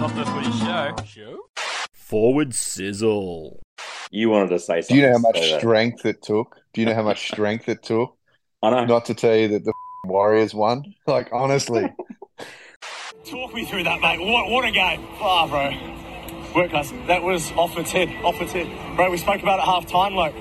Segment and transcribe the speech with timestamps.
[0.00, 0.94] Not the footy show.
[1.06, 1.38] Show?
[1.92, 3.60] Forward sizzle.
[4.10, 6.56] You wanted to say Do you know how much so that- strength it took?
[6.72, 8.16] Do you know how much strength it took
[8.62, 8.84] I know.
[8.86, 9.72] not to tell you that the
[10.06, 10.94] Warriors won?
[11.06, 11.92] Like honestly,
[13.26, 14.18] Talk me through that, mate.
[14.20, 15.06] What, what a game.
[15.20, 15.70] Ah, bro.
[16.60, 16.90] Work us.
[17.06, 18.08] That was off its head.
[18.24, 18.66] Off its head.
[18.96, 20.14] Bro, we spoke about it half time.
[20.16, 20.34] Like,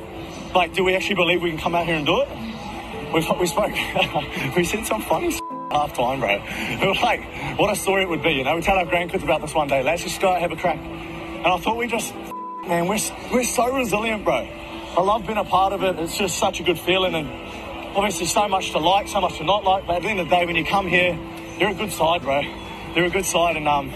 [0.56, 2.30] like, do we actually believe we can come out here and do it?
[3.14, 4.56] We, we spoke.
[4.56, 5.32] we said some funny
[5.72, 6.42] half time, bro.
[6.82, 8.32] We were like, what a story it would be.
[8.32, 9.84] You know, we tell our grandkids about this one day.
[9.84, 10.78] Let's just go have a crack.
[10.78, 12.14] And I thought we just,
[12.68, 13.00] man, we're,
[13.32, 14.36] we're so resilient, bro.
[14.36, 15.98] I love being a part of it.
[16.00, 17.14] It's just such a good feeling.
[17.16, 17.28] And
[17.96, 19.86] obviously, so much to like, so much to not like.
[19.86, 21.18] But at the end of the day, when you come here,
[21.60, 22.42] you're a good side, bro.
[22.96, 23.94] You're a good side, and um,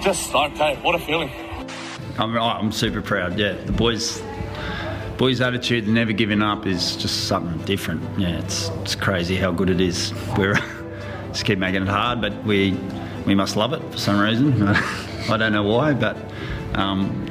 [0.00, 0.56] just stoked.
[0.56, 1.30] Hey, what a feeling!
[2.18, 3.38] I'm, I'm super proud.
[3.38, 4.22] Yeah, the boys,
[5.18, 8.02] boys' attitude, never giving up, is just something different.
[8.18, 10.14] Yeah, it's it's crazy how good it is.
[10.38, 10.54] We're
[11.32, 12.78] just keep making it hard, but we
[13.26, 14.62] we must love it for some reason.
[15.28, 16.16] I don't know why, but
[16.74, 17.26] um,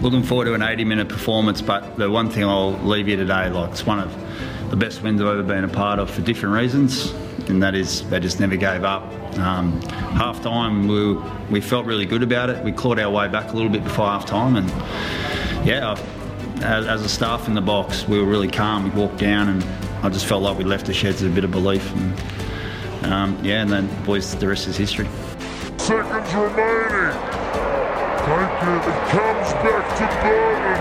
[0.00, 1.60] looking forward to an 80-minute performance.
[1.60, 5.20] But the one thing I'll leave you today, like it's one of the best wins
[5.20, 7.12] I've ever been a part of for different reasons,
[7.48, 9.04] and that is they just never gave up.
[9.38, 11.14] Um, half time, we,
[11.50, 12.64] we felt really good about it.
[12.64, 14.68] We clawed our way back a little bit before half time, and
[15.66, 15.92] yeah,
[16.62, 18.84] as, as a staff in the box, we were really calm.
[18.84, 19.64] We walked down, and
[20.04, 21.92] I just felt like we left the sheds with a bit of belief.
[21.94, 22.14] And,
[23.12, 25.08] um, yeah, and then boys, the rest is history.
[25.78, 27.14] seconds remaining.
[28.24, 30.80] It comes back to Burton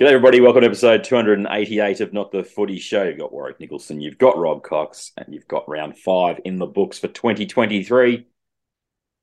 [0.00, 0.40] Good everybody.
[0.40, 3.02] Welcome to episode 288 of Not the Footy Show.
[3.02, 6.64] You've got Warrick Nicolson, you've got Robb Cox, and you've got round five in the
[6.64, 8.26] books for 2023.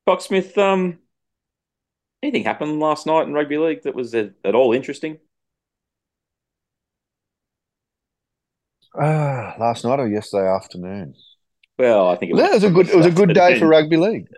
[0.08, 1.00] Coxsmith, um,
[2.22, 5.18] anything happened last night in rugby league that was at, at all interesting?
[8.94, 11.12] ah, last night or yesterday afternoon.
[11.76, 12.88] Well, I think It was a good.
[12.88, 14.28] It was a good day for rugby league.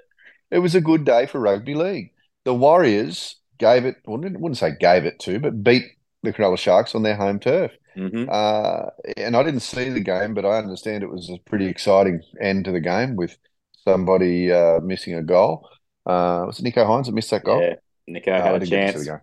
[0.51, 2.13] It was a good day for rugby league.
[2.45, 3.97] The Warriors gave it.
[4.07, 5.85] Well, I wouldn't say gave it to, but beat
[6.23, 7.73] the Cronulla Sharks on their home turf.
[7.97, 8.29] Mhm.
[8.31, 12.23] Uh, and I didn't see the game, but I understand it was a pretty exciting
[12.41, 13.37] end to the game with
[13.85, 15.69] somebody uh, missing a goal.
[16.07, 17.61] Uh, was it Nicho Hynes that missed that goal?
[17.61, 17.75] Yeah,
[18.07, 19.23] Nico No, had a didn't get to see chance.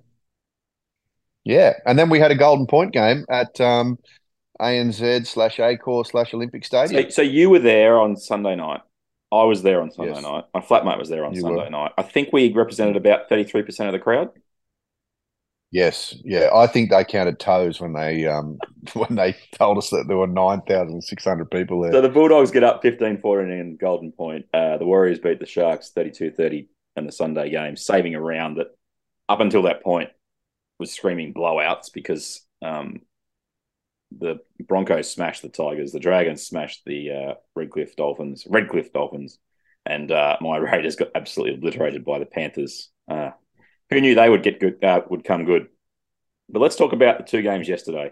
[1.43, 3.97] Yeah, and then we had a golden point game at um,
[4.59, 7.03] ANZ slash Accor slash Olympic Stadium.
[7.03, 8.81] So, so you were there on Sunday night.
[9.31, 10.23] I was there on Sunday Yes.
[10.23, 10.45] night.
[10.53, 11.69] My flatmate was there on You Sunday were.
[11.69, 11.91] night.
[11.97, 14.29] I think we represented about 33% of the crowd.
[15.71, 18.57] Yes, yeah, I think they counted toes when they um
[18.93, 21.91] when they told us that there were nine thousand six hundred people there.
[21.91, 24.45] So the Bulldogs get up 15 14 in Golden Point.
[24.53, 28.57] Uh, the Warriors beat the Sharks 32 30 in the Sunday game, saving a round
[28.57, 28.67] that
[29.27, 30.09] up until that point
[30.79, 33.01] was screaming blowouts because um,
[34.17, 39.37] the Broncos smashed the Tigers, the Dragons smashed the uh, Redcliffe Dolphins, Redcliffe Dolphins,
[39.85, 42.89] and uh, my Raiders got absolutely obliterated by the Panthers.
[43.09, 43.31] Uh,
[43.89, 45.67] who knew they would get good, uh, would come good?
[46.49, 48.11] But let's talk about the two games yesterday.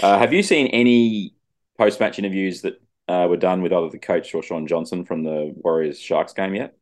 [0.00, 1.34] Uh, have you seen any
[1.78, 5.24] post match interviews that uh, were done with either the coach or Shaun Johnson from
[5.24, 6.76] the Warriors Sharks game yet?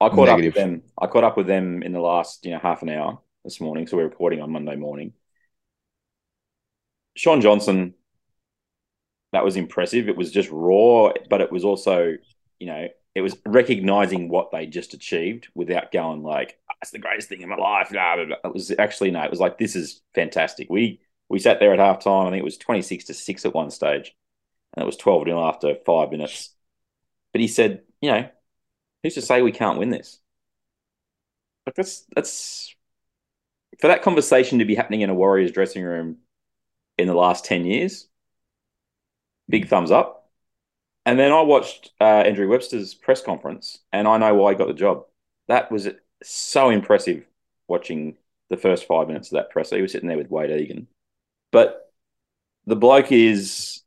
[0.00, 0.52] I caught Negative.
[0.52, 0.82] up with them.
[1.00, 3.86] I caught up with them in the last you know half an hour this morning.
[3.86, 5.14] So we're recording on Monday morning.
[7.14, 7.94] Shaun Johnson,
[9.32, 10.08] that was impressive.
[10.08, 12.14] It was just raw, but it was also
[12.58, 16.98] you know it was recognizing what they just achieved without going like ah, that's the
[16.98, 17.88] greatest thing in my life.
[17.90, 18.36] Blah, blah, blah.
[18.44, 19.22] It was actually no.
[19.22, 20.66] It was like this is fantastic.
[20.68, 21.00] We
[21.30, 22.26] we sat there at halftime.
[22.26, 24.14] I think it was twenty six to six at one stage,
[24.74, 26.50] and it was twelve 0 after five minutes.
[27.32, 28.28] But he said, you know,
[29.02, 30.20] who's to say we can't win this?
[31.64, 32.74] Like that's that's
[33.80, 36.18] for that conversation to be happening in a Warriors dressing room
[36.98, 38.08] in the last ten years.
[39.48, 40.15] Big thumbs up.
[41.06, 44.66] And then I watched uh, Andrew Webster's press conference, and I know why he got
[44.66, 45.04] the job.
[45.46, 45.88] That was
[46.22, 47.24] so impressive
[47.68, 48.16] watching
[48.50, 49.76] the first five minutes of that presser.
[49.76, 50.88] He was sitting there with Wayde Egan.
[51.52, 51.92] But
[52.66, 53.82] the bloke is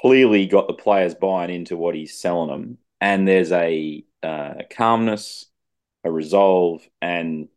[0.00, 2.78] clearly got the players buying into what he's selling them.
[3.00, 5.46] And there's a uh, calmness,
[6.04, 7.48] a resolve, and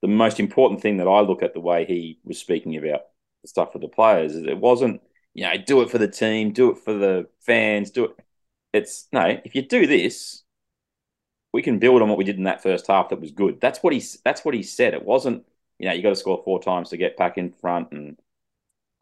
[0.00, 3.02] the most important thing that I look at the way he was speaking about
[3.42, 4.34] the stuff with the players.
[4.34, 5.02] Is it wasn't
[5.34, 8.12] you know do it for the team, do it for the fans, do it.
[8.72, 9.40] It's no.
[9.44, 10.42] If you do this,
[11.52, 13.08] we can build on what we did in that first half.
[13.08, 13.60] That was good.
[13.60, 14.02] That's what he.
[14.24, 14.94] That's what he said.
[14.94, 15.44] It wasn't.
[15.78, 18.18] You know, you got to score four times to get back in front and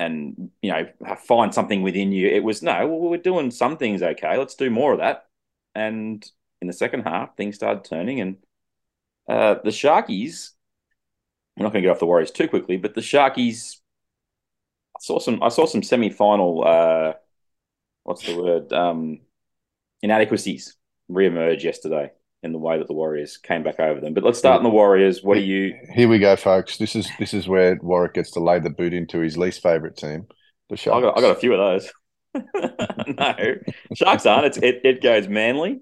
[0.01, 0.89] and you know
[1.27, 2.29] find something within you.
[2.29, 2.87] It was no.
[2.87, 4.37] Well, we're doing some things okay.
[4.39, 5.27] Let's do more of that.
[5.75, 6.29] And
[6.61, 8.37] in the second half, things started turning, and
[9.29, 10.53] uh, the Sharkies.
[11.57, 13.79] I'm not going to get off the Warriors too quickly, but the Sharkies.
[14.97, 15.43] I saw some.
[15.43, 16.65] I saw some semi-final.
[16.67, 17.13] Uh,
[18.05, 18.73] what's the word?
[18.73, 19.21] Um,
[20.03, 20.77] inadequacies
[21.09, 22.11] re-emerge yesterday
[22.43, 24.15] in the way that the Warriors came back over them.
[24.15, 25.23] But let's start in the Warriors.
[25.23, 25.75] What do you?
[25.95, 26.77] Here we go, folks.
[26.77, 29.97] This is this is where Warrick gets to lay the boot into his least favourite
[29.97, 30.27] team,
[30.69, 31.05] the I Sharks.
[31.05, 31.93] got, I got a few of those.
[33.19, 33.55] no,
[33.95, 34.47] Sharks aren't.
[34.47, 35.81] It's, it it goes Manly,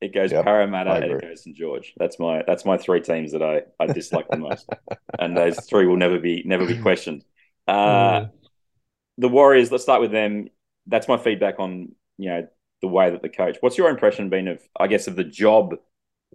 [0.00, 1.92] it goes Yep, Parramatta, and it goes St George.
[1.96, 4.68] That's my that's my three teams that I, I dislike the most,
[5.18, 7.24] and those three will never be never be questioned.
[7.66, 8.26] Uh,
[9.18, 9.70] the Warriors.
[9.70, 10.48] Let's start with them.
[10.86, 12.48] That's my feedback on you know
[12.82, 13.56] the way that the coach.
[13.60, 15.74] What's your impression been of I guess of the job?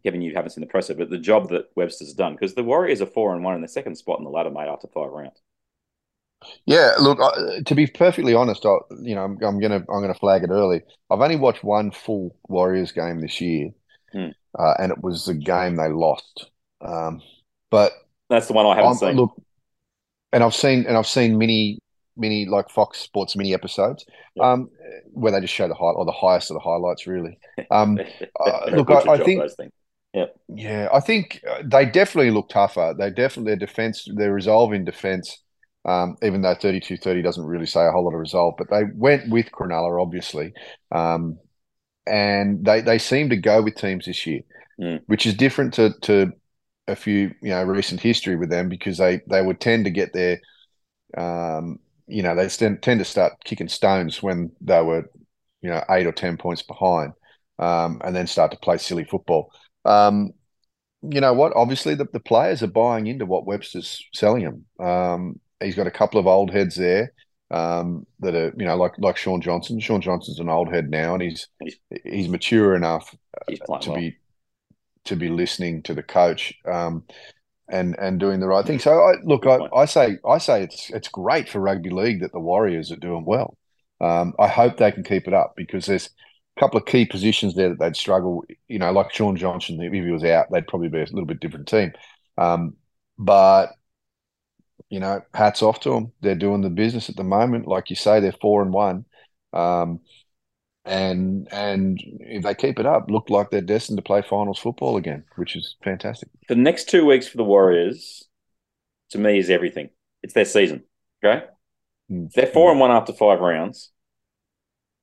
[0.03, 3.01] Kevin, you haven't seen the presser, but the job that Webster's done because the Warriors
[3.01, 5.41] are four and one in the second spot in the ladder, mate, after five rounds.
[6.65, 7.19] Yeah, look.
[7.21, 10.49] I, to be perfectly honest, I, you know, I'm, I'm gonna I'm gonna flag it
[10.49, 10.81] early.
[11.09, 13.69] I've only watched one full Warriors game this year,
[14.11, 14.29] Hmm.
[14.57, 16.49] uh, and it was the game they lost.
[16.81, 17.21] Um,
[17.71, 17.93] but
[18.29, 19.15] That's the one I haven't I'm, seen.
[19.15, 19.41] look,
[20.31, 21.79] and I've seen and I've seen many
[22.17, 24.05] many like Fox Sports mini episodes,
[24.35, 24.51] Yeah.
[24.53, 24.69] um,
[25.11, 27.37] where they just show the high or the highest of the highlights, really.
[27.71, 27.99] Um,
[28.39, 29.71] uh, look, I, I think things.
[30.47, 32.93] Yeah, I think uh, they definitely look tougher.
[32.97, 35.41] They definitely their defense, their resolve in defense,
[35.85, 39.29] um, even though 32-30 doesn't really say a whole lot of resolve, but they went
[39.29, 40.53] with Cronulla, obviously.
[40.91, 41.39] Um,
[42.05, 44.41] and they they seem to go with teams this year,
[44.81, 45.01] Mm.
[45.05, 46.31] which is different to to
[46.87, 50.13] a few, you know, recent history with them because they they would tend to get
[50.13, 50.39] their
[51.17, 55.09] um, you know, they tend, tend to start kicking stones when they were,
[55.61, 57.13] you know, eight or ten points behind,
[57.59, 59.51] um, and then start to play silly football.
[59.85, 60.31] Um,
[61.01, 61.53] you know what?
[61.55, 64.87] Obviously, the, the players are buying into what Webster's selling them.
[64.87, 67.13] Um, he's got a couple of old heads there
[67.51, 69.79] um, that are, you know, like like Shaun Johnson.
[69.79, 71.47] Shaun Johnson's an old head now, and he's
[72.03, 73.13] he's mature enough
[73.47, 73.95] He's to well.
[73.95, 74.17] be
[75.05, 77.03] to be listening to the coach um,
[77.69, 78.79] and and doing the right thing.
[78.79, 79.59] So I look, I.
[79.75, 83.25] I say I say it's it's great for rugby league that the Warriors are doing
[83.25, 83.57] well.
[84.01, 86.09] Um, I hope they can keep it up because there's
[86.57, 88.43] a couple of key positions there that they'd struggle.
[88.67, 91.39] You know, like Shaun Johnson, if he was out, they'd probably be a little bit
[91.39, 91.93] different team.
[92.37, 92.75] Um,
[93.17, 93.71] but
[94.89, 96.11] you know, hats off to them.
[96.21, 97.67] They're doing the business at the moment.
[97.67, 99.05] Like you say, they're four and one.
[99.51, 100.01] Um,
[100.85, 104.97] and and if they keep it up, look like they're destined to play finals football
[104.97, 106.29] again, which is fantastic.
[106.49, 108.23] the next two weeks for the Warriors,
[109.11, 109.89] to me, is everything.
[110.21, 110.83] It's their season.
[111.23, 111.45] Okay,
[112.11, 112.31] Mm.
[112.33, 113.91] they're four and one after five rounds.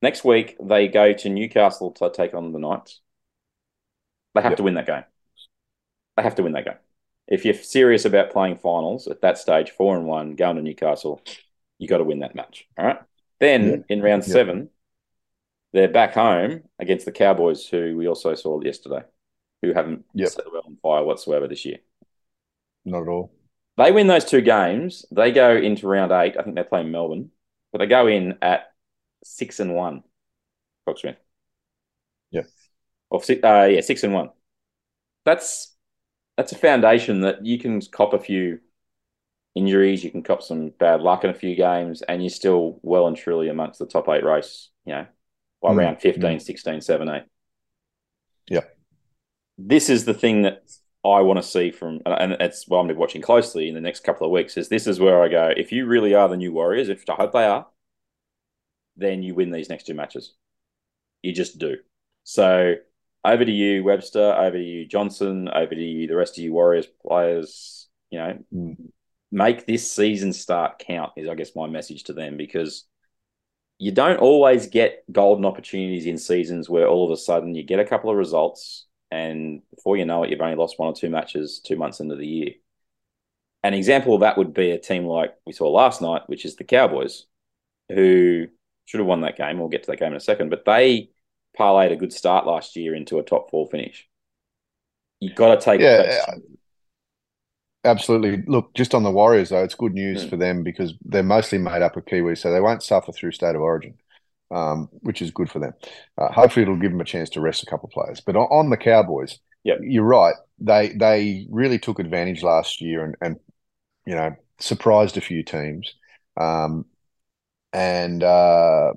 [0.03, 3.01] Next week they go to Newcastle to take on the Knights.
[4.35, 4.57] They have Yep.
[4.57, 5.03] to win that game.
[6.17, 6.77] They have to win that game.
[7.27, 11.21] If you're serious about playing finals at that stage, four and one, going to Newcastle,
[11.77, 12.67] you got to win that match.
[12.77, 12.99] All right.
[13.39, 13.85] Then Yep.
[13.89, 14.31] in round Yep.
[14.31, 14.69] seven,
[15.73, 19.03] they're back home against the Cowboys, who we also saw yesterday,
[19.61, 20.29] who haven't Yep.
[20.29, 21.79] set the world on fire whatsoever this year.
[22.85, 23.31] Not at all.
[23.77, 25.05] They win those two games.
[25.11, 26.35] They go into round eight.
[26.37, 27.31] I think they play Melbourne,
[27.71, 28.71] but they go in at
[29.23, 30.03] six and one.
[30.87, 31.17] Foxsmith.
[32.31, 32.47] Yep.
[33.09, 34.29] Or six, uh, yeah, six and one.
[35.25, 35.75] That's
[36.37, 38.59] that's a foundation that you can cop a few
[39.55, 43.07] injuries, you can cop some bad luck in a few games, and you're still well
[43.07, 44.69] and truly amongst the top eight race.
[44.85, 45.05] You know,
[45.61, 47.23] by Mm, round 15, 16, 17.
[48.49, 48.77] Yep.
[49.57, 50.63] This is the thing that
[51.03, 53.75] I want to see from, and it's what I'm going to be watching closely in
[53.75, 54.57] the next couple of weeks.
[54.57, 55.51] Is this is where I go?
[55.55, 57.67] If you really are the new Warriors, if I hope they are,
[58.97, 60.33] then you win these next two matches.
[61.21, 61.77] You just do.
[62.23, 62.75] So
[63.23, 64.33] over to you, Webster.
[64.33, 65.47] Over to you, Johnson.
[65.47, 67.87] Over to you, the rest of you Warriors players.
[68.09, 68.91] You know, Mm.
[69.31, 71.13] make this season start count.
[71.15, 72.85] Is I guess my message to them because
[73.81, 77.79] you don't always get golden opportunities in seasons where all of a sudden you get
[77.79, 81.09] a couple of results and before you know it, you've only lost one or two
[81.09, 82.51] matches two months into the year.
[83.63, 86.57] An example of that would be a team like we saw last night, which is
[86.57, 87.25] the Cowboys,
[87.89, 88.45] who
[88.85, 89.57] should have won that game.
[89.57, 91.09] We'll get to that game in a second, but they
[91.57, 94.07] parlayed a good start last year into a top four finish.
[95.19, 96.35] You've got to take Yeah,
[97.83, 98.43] Absolutely.
[98.47, 100.29] Look, just on the Warriors though, it's good news Mm.
[100.29, 103.55] for them because they're mostly made up of Kiwis, so they won't suffer through state
[103.55, 103.95] of origin,
[104.51, 105.73] um, which is good for them.
[106.17, 108.21] Uh, hopefully, it'll give them a chance to rest a couple of players.
[108.21, 109.79] But on, on the Cowboys, Yep.
[109.81, 110.35] you're right.
[110.59, 113.39] They they really took advantage last year and and
[114.05, 115.93] you know surprised a few teams.
[116.37, 116.85] um,
[117.73, 118.93] and uh,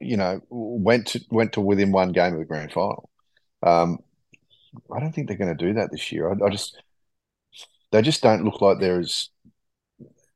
[0.00, 3.10] you know went to went to within one game of the grand final.
[3.62, 3.98] Um,
[4.94, 6.30] I don't think they're going to do that this year.
[6.30, 6.80] I, I just
[7.92, 9.28] they just don't look like they're as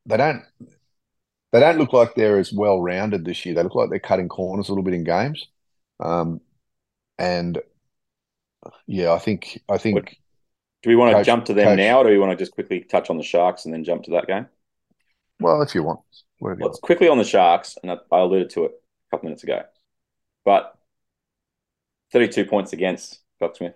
[0.07, 0.43] they don't
[1.53, 3.55] they don't look like they're as well rounded this year.
[3.55, 5.47] They look like they're cutting corners a little bit in games,
[6.01, 6.41] um,
[7.19, 7.61] and
[8.87, 9.95] yeah, I think I think.
[9.97, 10.15] What-
[10.83, 11.77] Do we want to Coach- jump to them coach.
[11.79, 14.03] now, or do we want to just quickly touch on the Sharks and then jump
[14.05, 14.47] to that game?
[15.41, 16.01] Well, if you want,
[16.41, 19.27] whatever you Let's quickly on the Sharks, and I, I alluded to it a couple
[19.29, 19.63] minutes ago,
[20.45, 20.77] but
[22.13, 23.75] 32 points against Cocksmith.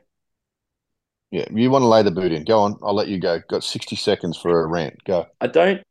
[1.30, 2.44] Yeah, you want to lay the boot in.
[2.44, 2.78] Go on.
[2.82, 3.40] I'll let you go.
[3.48, 5.02] Got 60 seconds for a rant.
[5.04, 5.26] Go.
[5.40, 5.82] I don't.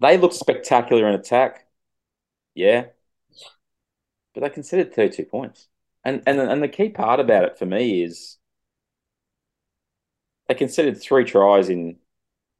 [0.00, 1.66] They look spectacular in attack,
[2.54, 2.88] yeah,
[4.34, 5.68] but they conceded 32 points.
[6.04, 8.38] And and and the key part about it for me is
[10.48, 11.96] they conceded three tries in,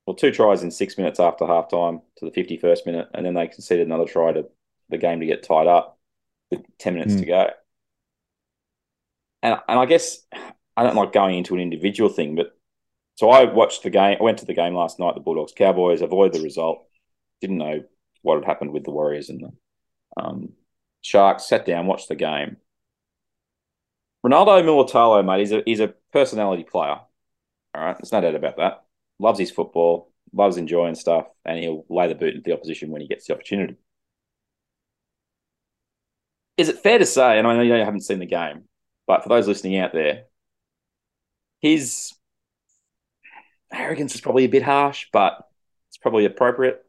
[0.06, 3.48] well, two tries in six minutes after halftime to the 51st minute, and then they
[3.48, 4.46] conceded another try to
[4.90, 5.98] the game to get tied up
[6.50, 7.18] with 10 minutes Hmm.
[7.18, 7.50] to go.
[9.44, 10.18] And and I guess
[10.76, 12.56] I don't like going into an individual thing, but
[13.16, 14.16] so I watched the game.
[14.18, 15.14] I went to the game last night.
[15.14, 16.86] The Bulldogs Cowboys avoided the result.
[17.40, 17.84] Didn't know
[18.22, 20.48] what had happened with the Warriors and the um,
[21.02, 21.46] Sharks.
[21.46, 22.56] Sat down, watched the game.
[24.26, 27.00] Ronaldo Mulitalo, mate, he's a he's a personality player.
[27.74, 28.84] All right, there's no doubt about that.
[29.18, 33.02] Loves his football, loves enjoying stuff, and he'll lay the boot into the opposition when
[33.02, 33.76] he gets the opportunity.
[36.56, 38.64] Is it fair to say, and I know you haven't seen the game,
[39.06, 40.24] but for those listening out there,
[41.60, 42.12] his
[43.72, 45.38] arrogance is probably a bit harsh, but
[45.88, 46.84] it's probably appropriate.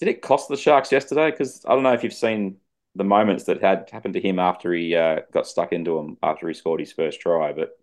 [0.00, 1.30] Did it cost the Sharks yesterday?
[1.30, 2.58] Because I don't know if you've seen
[2.94, 6.48] the moments that had happened to him after he uh, got stuck into him after
[6.48, 7.78] he scored his first try, but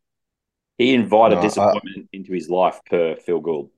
[0.77, 3.71] he invited No, I- disappointment into his life per Phil Gould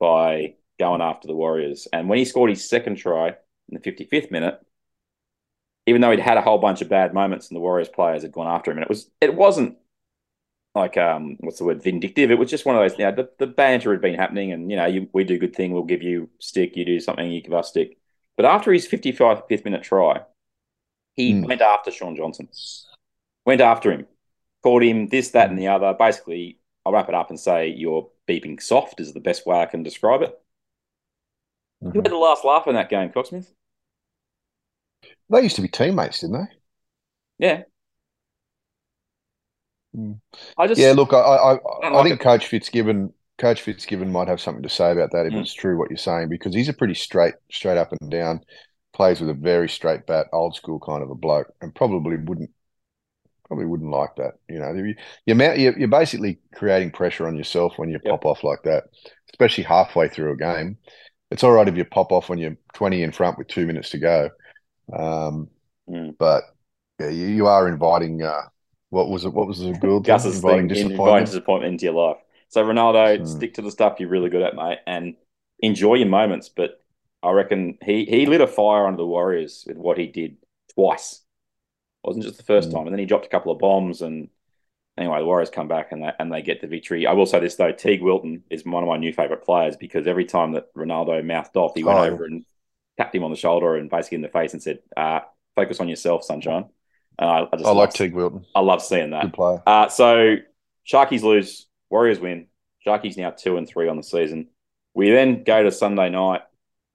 [0.00, 1.88] by going after the Warriors.
[1.92, 3.34] And when he scored his second try in
[3.72, 4.60] the 55th minute,
[5.88, 8.32] even though he'd had a whole bunch of bad moments and the Warriors players had
[8.32, 9.76] gone after him, and it was it wasn't
[10.74, 12.30] like um what's the word vindictive.
[12.30, 12.98] It was just one of those.
[12.98, 15.56] You know, the, the banter had been happening, and you know, you, we do good
[15.56, 16.76] thing, we'll give you stick.
[16.76, 17.98] You do something, you give us stick.
[18.36, 20.22] But after his 55th minute try,
[21.16, 21.44] he Hmm.
[21.44, 22.48] went after Shaun Johnson.
[23.46, 24.06] Went after him,
[24.62, 25.94] called him this, that, and the other.
[25.98, 29.66] Basically, I'll wrap it up and say you're beeping soft is the best way I
[29.66, 30.38] can describe it.
[31.80, 33.52] Who had the last laugh in that game, Cocksmith?
[35.30, 36.54] They used to be teammates, didn't they?
[37.38, 37.64] Yeah.
[39.94, 40.12] Hmm.
[40.58, 41.58] I just Yeah, look, I I, I,
[41.94, 42.20] I like think it.
[42.20, 45.40] Coach Fitzgibbon Coach Fitzgibbon might have something to say about that if Mm.
[45.40, 48.42] it's true what you're saying, because he's a pretty straight straight up and down,
[48.94, 52.50] plays with a very straight bat, old school kind of a bloke, and probably wouldn't
[53.46, 54.34] probably wouldn't like that.
[54.48, 54.94] You know, you,
[55.26, 58.18] you're, you're you're basically creating pressure on yourself when you Yep.
[58.18, 58.84] pop off like that,
[59.32, 60.78] especially halfway through a game.
[61.30, 63.90] It's all right if you pop off when you're 20 in front with two minutes
[63.90, 64.30] to go,
[64.92, 65.48] um,
[65.88, 66.16] Mm.
[66.18, 66.42] but
[67.00, 68.22] yeah, you, you are inviting.
[68.22, 68.42] Uh,
[68.90, 69.32] what was it?
[69.32, 70.02] What was the good thing?
[70.02, 71.26] Gus's thing, inviting in- inviting disappointment.
[71.26, 72.18] disappointment into your life.
[72.48, 73.24] So Ronaldo, Hmm.
[73.24, 75.14] stick to the stuff you're really good at, mate, and
[75.60, 76.48] enjoy your moments.
[76.50, 76.82] But
[77.22, 80.36] I reckon he he lit a fire under the Warriors with what he did
[80.74, 81.22] twice.
[82.04, 82.76] It wasn't just the first Hmm.
[82.76, 84.02] time, and then he dropped a couple of bombs.
[84.02, 84.28] And
[84.98, 87.06] anyway, the Warriors come back and they, and they get the victory.
[87.06, 90.06] I will say this though: Teig Wilton is one of my new favorite players because
[90.06, 92.04] every time that Ronaldo mouthed off, he went Oh.
[92.04, 92.44] over and
[92.98, 95.20] tapped him on the shoulder and basically in the face and said, uh,
[95.56, 96.66] "Focus on yourself, sunshine."
[97.18, 98.44] And I, I just I like Teig Wilton.
[98.54, 99.22] I love seeing that.
[99.22, 99.62] Good player.
[99.66, 100.36] Uh, so
[100.86, 102.48] Sharkies lose, Warriors win.
[102.86, 104.48] Sharkies now two and three on the season.
[104.94, 106.42] We then go to Sunday night,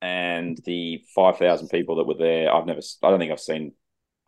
[0.01, 3.73] and the five thousand people that were there, I've never, I don't think I've seen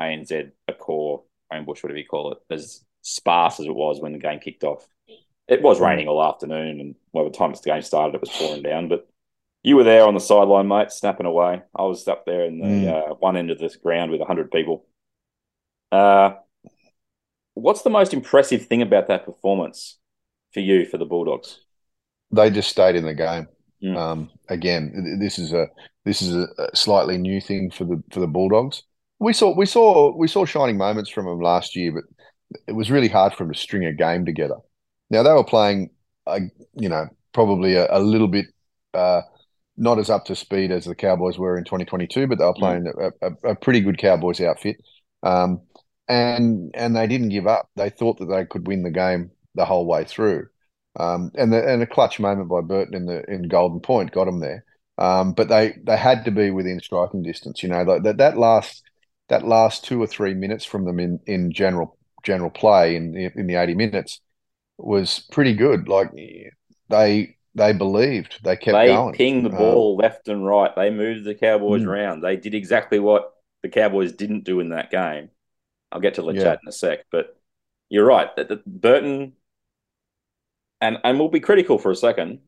[0.01, 4.39] ANZ, Accor, Rainbush, whatever you call it, as sparse as it was when the game
[4.39, 4.88] kicked off.
[5.48, 8.63] It was raining all afternoon, and by the time the game started, it was pouring
[8.63, 8.88] down.
[8.88, 9.08] But
[9.65, 11.62] you were there on the sideline, mate, snapping away.
[11.75, 13.12] I was up there in the Mm.
[13.12, 14.86] uh, one end of the ground with hundred people.
[15.91, 16.36] Uh,
[17.55, 19.98] what's the most impressive thing about that performance
[20.53, 21.60] for you for the Bulldogs?
[22.31, 23.48] They just stayed in the game.
[23.84, 23.98] Mm.
[23.98, 25.67] Um, again, this is a
[26.05, 28.84] this is a a slightly new thing for the for the Bulldogs.
[29.19, 32.03] We saw we saw we saw shining moments from them last year, but
[32.67, 34.57] it was really hard for them to string a game together.
[35.10, 35.89] Now they were playing,
[36.27, 36.39] uh,
[36.75, 38.45] you know, probably a, a little bit
[38.93, 39.22] uh,
[39.77, 42.88] not as up to speed as the Cowboys were in 2022, but they were playing
[42.88, 44.77] a, a, a pretty good Cowboys outfit.
[45.24, 45.62] Um,
[46.08, 47.70] and and they didn't give up.
[47.75, 50.48] They thought that they could win the game the whole way through.
[50.98, 54.25] Um, and the, and a clutch moment by Burton in the in Golden Point got
[54.25, 54.63] them there.
[54.98, 57.63] Um, but they they had to be within striking distance.
[57.63, 58.84] You know like that that last
[59.29, 63.32] that last two or three minutes from them in in general general play in the,
[63.36, 64.22] in the eighty minutes
[64.77, 65.88] was pretty good.
[65.89, 66.12] Like
[66.89, 68.43] they they believed.
[68.43, 68.88] They kept going.
[68.88, 69.13] they going.
[69.13, 70.75] pinged the Uh, ball left and right.
[70.75, 71.88] They moved the Cowboys Mm.
[71.88, 72.21] around.
[72.21, 73.33] They did exactly what
[73.63, 75.29] the Cowboys didn't do in that game.
[75.91, 76.43] I'll get to the Yeah.
[76.43, 77.39] chat in a sec, but
[77.89, 78.35] you're right.
[78.35, 79.33] That that Burton
[80.81, 82.41] and and we'll be critical for a second.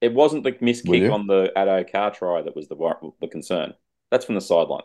[0.00, 2.76] It wasn't the missed kick on the Addo-Carr try that was the
[3.20, 3.74] the concern.
[4.10, 4.82] That's from the sideline.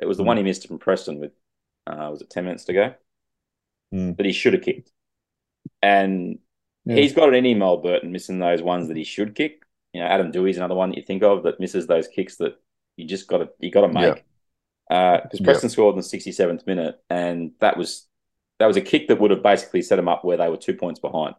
[0.00, 0.26] It was the Mm.
[0.26, 1.32] one he missed from Preston with
[1.86, 2.94] uh, was it ten minutes to go
[3.92, 4.16] Mm.
[4.16, 4.90] that he should have kicked,
[5.82, 6.38] and
[6.86, 6.96] Yeah.
[6.96, 9.62] he's got it in him, old Burton, missing those ones that he should kick.
[9.92, 12.56] You know, Adam Doueihi's another one that you think of that misses those kicks that
[12.96, 14.24] you just got to you got to make.
[14.88, 15.44] Because Yeah.
[15.44, 18.06] Preston scored in the sixty seventh minute, and that was
[18.58, 20.74] that was a kick that would have basically set him up where they were two
[20.74, 21.34] points behind.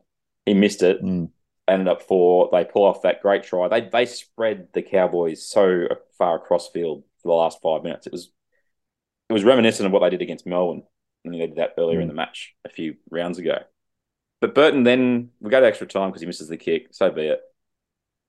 [0.46, 1.30] He missed it, Mm.
[1.68, 2.50] ended up four.
[2.52, 3.68] They pull off that great try.
[3.68, 5.88] They they spread the Cowboys so
[6.18, 8.08] far across field for the last five minutes.
[8.08, 8.32] It was
[9.30, 10.84] it was reminiscent of what they did against Melbourne.
[11.26, 12.12] I think they did that earlier in Mm.
[12.12, 13.60] the match a few rounds ago.
[14.46, 16.90] But Burton then we go to extra time because he misses the kick.
[16.92, 17.42] So be it.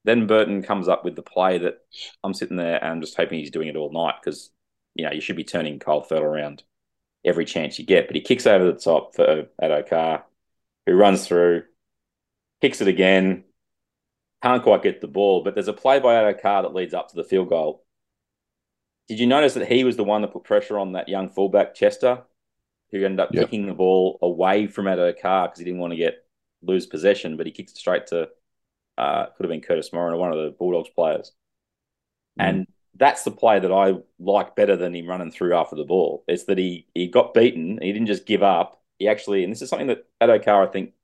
[0.04, 1.80] Then Burton comes up with the play that
[2.24, 4.50] I'm sitting there and I'm just hoping he's doing it all night because
[4.94, 6.62] you know you should be turning Kyle Feldt around
[7.22, 8.06] every chance you get.
[8.06, 10.24] But he kicks over the top for Addo Carr,
[10.86, 11.64] who runs through,
[12.62, 13.44] kicks it again,
[14.42, 15.44] can't quite get the ball.
[15.44, 17.84] But there's a play by Addo Carr that leads up to the field goal.
[19.06, 21.74] Did you notice that he was the one that put pressure on that young fullback
[21.74, 22.22] Chester,
[22.92, 26.24] who ended up kicking the ball away from Addo-Carr because he didn't want to get
[26.62, 28.28] lose possession, but he kicked it straight to
[28.98, 31.32] uh, could have been Curtis Moran or one of the Bulldogs players.
[32.40, 32.48] Mm.
[32.48, 36.24] And that's the play that I like better than him running through after the ball.
[36.26, 37.78] It's that he he got beaten.
[37.80, 38.80] He didn't just give up.
[38.98, 40.94] He actually, and this is something that Addo Carr, I think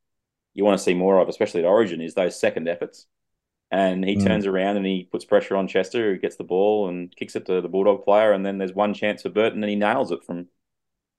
[0.55, 3.07] you want to see more of, especially at Origin, is those second efforts.
[3.71, 4.25] And he Mm.
[4.25, 7.47] turns around and he puts pressure on Chester, who gets the ball and kicks it
[7.47, 8.33] to the Bulldog player.
[8.33, 10.49] And then there's one chance for Burton, and he nails it from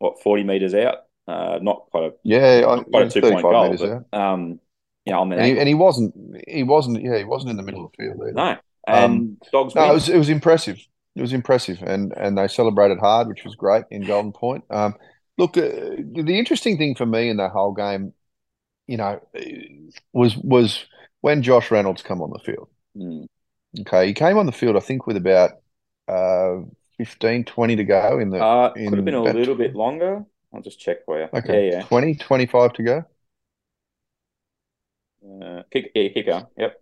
[0.03, 1.05] what forty meters out.
[1.27, 4.19] Uh, not quite a Yeah, I, not quite a it's two point 35 goal, but
[4.19, 4.59] um,
[5.05, 6.13] know, on the And he, and he wasn't.
[6.47, 7.01] He wasn't.
[7.01, 8.33] Yeah, he wasn't in the middle of the field either.
[8.33, 8.57] no,
[8.87, 10.79] and dogs No, it was it was impressive.
[11.15, 14.65] It was impressive, and and they celebrated hard, which was great in Golden Point.
[14.69, 14.95] Um,
[15.37, 18.13] look, uh, the interesting thing for me in that whole game,
[18.87, 19.21] you know,
[20.11, 20.85] was was
[21.21, 22.69] when Josh Reynolds come on the field.
[22.97, 23.27] Mm.
[23.81, 25.51] Okay, he came on the field, I think, with about
[26.07, 26.61] uh,
[26.97, 28.37] 15, 20 to go in the.
[28.43, 30.25] Uh, in could have been a little bit longer.
[30.53, 31.29] I'll just check for you.
[31.33, 33.03] Okay, Yeah, 20, 25 to go.
[35.21, 35.45] yeah.
[35.45, 36.47] Uh, kick, yeah, kicker.
[36.57, 36.79] Yep.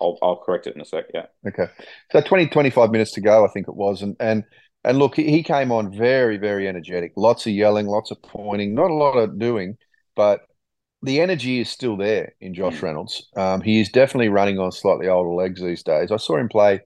[0.00, 1.06] I'll I'll correct it in a sec.
[1.14, 1.26] Yeah.
[1.46, 1.66] Okay.
[2.12, 4.02] So 20, 25 minutes to go, I think it was.
[4.02, 4.44] And and
[4.84, 7.12] and look, he, he came on very, very energetic.
[7.16, 9.76] Lots of yelling, lots of pointing, not a lot of doing,
[10.14, 10.42] but
[11.02, 12.82] the energy is still there in Josh Mm.
[12.82, 13.28] Reynolds.
[13.36, 16.12] Um, he is definitely running on slightly older legs these days.
[16.12, 16.80] I saw him play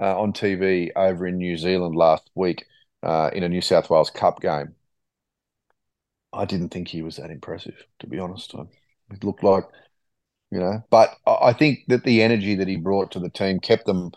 [0.00, 2.66] uh, on TV over in New Zealand last week
[3.02, 4.74] uh, in a New South Wales Cup game.
[6.32, 8.54] I didn't think he was that impressive, to be honest.
[9.10, 9.64] It looked like,
[10.50, 13.86] you know, but I think that the energy that he brought to the team kept
[13.86, 14.12] them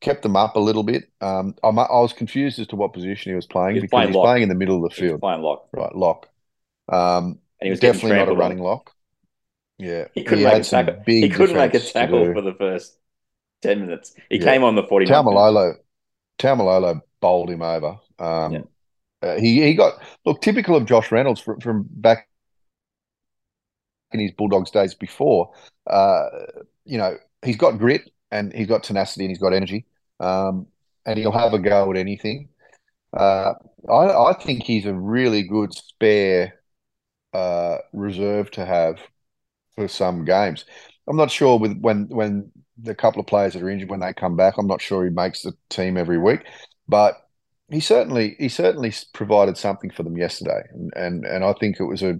[0.00, 1.04] kept them up a little bit.
[1.22, 4.12] Um, I was confused as to what position he was playing He was because playing
[4.12, 4.32] he's lock.
[4.32, 5.94] playing in the middle of the He field, playing lock, right?
[5.94, 6.28] Lock.
[6.90, 8.34] Um, and he was definitely not a on.
[8.34, 8.92] running lock.
[9.78, 10.94] Yeah, He couldn't had make a tackle.
[11.20, 12.98] He couldn't make a tackle for the first
[13.64, 14.14] ten minutes.
[14.30, 14.44] He Yeah.
[14.44, 15.06] came on the forty.
[15.06, 15.74] Taumalolo,
[16.38, 17.96] Taumalolo bowled him over.
[18.18, 18.62] Um, Yeah.
[19.22, 22.28] uh, he he got look typical of Josh Reynolds from, from back
[24.12, 25.50] in his Bulldogs days before.
[25.86, 26.28] Uh,
[26.84, 29.86] you know, he's got grit and he's got tenacity and he's got energy,
[30.20, 30.66] um,
[31.06, 32.48] and he'll have a go at anything.
[33.16, 33.54] Uh,
[33.88, 36.60] I I think he's a really good spare
[37.32, 38.98] uh, reserve to have
[39.74, 40.64] for some games.
[41.08, 44.12] I'm not sure with when when the couple of players that are injured when they
[44.12, 44.54] come back.
[44.58, 46.40] I'm not sure he makes the team every week,
[46.88, 47.14] but
[47.70, 51.84] he certainly he certainly provided something for them yesterday, and and, and I think it
[51.84, 52.18] was a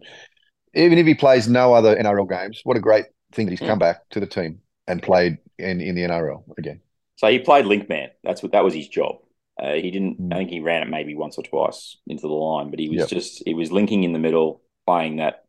[0.74, 3.78] even if he plays no other NRL games, what a great thing that he's come
[3.78, 6.80] back to the team and played in in the NRL again.
[7.16, 8.10] So he played link man.
[8.22, 9.16] That's what that was his job.
[9.60, 10.20] Uh, he didn't.
[10.20, 10.32] Mm.
[10.32, 13.00] I think he ran it maybe once or twice into the line, but he was
[13.00, 13.08] Yep.
[13.08, 15.44] just he was linking in the middle, playing that,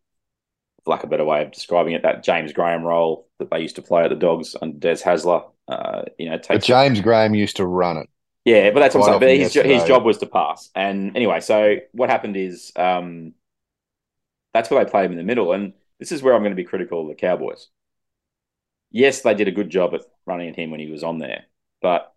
[0.84, 3.60] for lack of a better way of describing it, that James Graham role that they
[3.60, 5.50] used to play at the Dogs under Des Hasler.
[5.68, 8.10] Uh, you know, But James Graham used to run it.
[8.46, 9.42] Yeah, but that's what I'm saying.
[9.42, 10.70] But his, his job was to pass.
[10.76, 13.34] And anyway, so what happened is um,
[14.54, 15.52] that's where they played him in the middle.
[15.52, 17.70] And this is where I'm going to be critical of the Cowboys.
[18.92, 21.46] Yes, they did a good job at running at him when he was on there,
[21.82, 22.14] but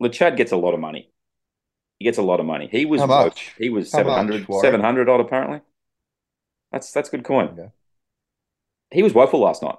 [0.00, 1.10] Le Chad gets a lot of money.
[1.98, 2.68] He gets a lot of money.
[2.70, 3.54] He was How much?
[3.58, 4.62] he was How 700, Warren?
[4.62, 5.60] 700 odd apparently.
[6.72, 7.48] That's that's good coin.
[7.48, 7.70] Okay.
[8.90, 9.78] He was woeful last night.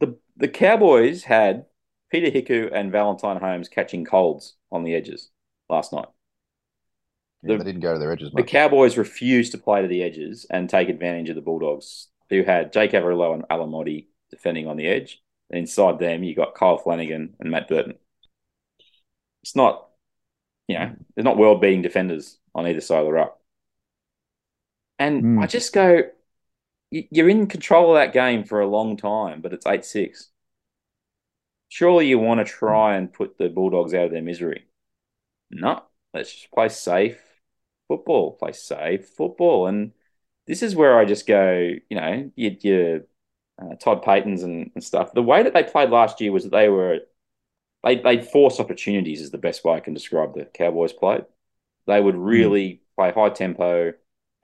[0.00, 1.66] The the Cowboys had
[2.10, 5.30] Peter Hiku and Valentine Holmes catching colds on the edges
[5.68, 6.06] last night.
[7.42, 8.42] Yeah, The- they didn't go to their edges The.
[8.42, 12.72] Cowboys refused to play to the edges and take advantage of the Bulldogs, who had
[12.72, 15.22] Jake Averillo and Alamoti defending on the edge.
[15.50, 17.94] And inside them, you got Kyle Flanagan and Matt Burton.
[19.42, 19.88] It's not,
[20.66, 23.38] you know, they're not world beating defenders on either side of the ruck.
[24.98, 25.42] And Mm.
[25.42, 26.02] I just go,
[26.90, 30.30] you're in control of that game for a long time, but it's 8 6.
[31.68, 34.66] Surely you want to try and put the Bulldogs out of their misery.
[35.50, 35.82] No,
[36.14, 37.20] let's just play safe
[37.88, 39.66] football, play safe football.
[39.66, 39.92] And
[40.46, 43.00] this is where I just go, you know, your, your
[43.60, 45.12] uh, Todd Paytens and, and stuff.
[45.12, 47.00] The way that they played last year was that they were,
[47.82, 51.24] they, they force opportunities, is the best way I can describe the Cowboys played.
[51.86, 53.92] They would really play high tempo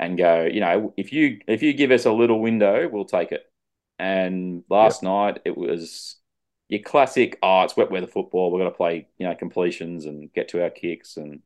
[0.02, 3.32] and go, you know, if you if you give us a little window, we'll take
[3.32, 3.50] it.
[3.98, 6.16] And last night it was
[6.68, 8.50] your classic, oh, it's wet weather football.
[8.50, 11.16] We're going to play, you know, completions and get to our kicks.
[11.16, 11.42] And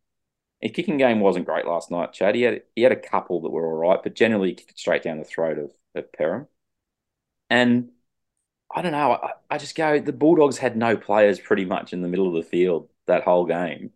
[0.60, 2.34] his kicking game wasn't great last night, Chad.
[2.34, 4.78] He had he had a couple that were all right, but generally he kicked it
[4.78, 6.46] straight down the throat of, of Perham.
[7.50, 7.90] And
[8.74, 9.12] I don't know.
[9.12, 12.34] I, I just go, the Bulldogs had no players pretty much in the middle of
[12.34, 13.92] the field that whole game.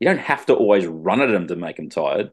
[0.00, 2.32] You don't have to always run at them to make them tired.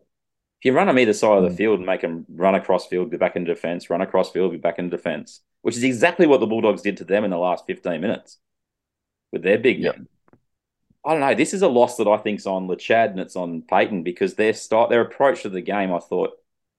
[0.59, 1.57] If you run them either side of the Mm.
[1.57, 4.57] field and make them run across field, be back into defense, run across field, be
[4.57, 7.65] back into defense, which is exactly what the Bulldogs did to them in the last
[7.65, 8.39] 15 minutes
[9.31, 9.95] with their big Yep.
[9.95, 10.07] men.
[11.05, 11.33] I don't know.
[11.33, 14.35] This is a loss that I think's on Le Chad and it's on Payten because
[14.35, 16.31] their start, their approach to the game, I thought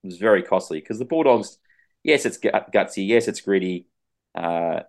[0.02, 0.78] was very costly.
[0.78, 1.56] Because the Bulldogs,
[2.02, 3.86] yes, it's gutsy, yes, it's gritty,
[4.34, 4.80] uh,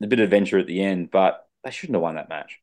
[0.00, 2.60] a bit of adventure at the end, but they shouldn't have won that match.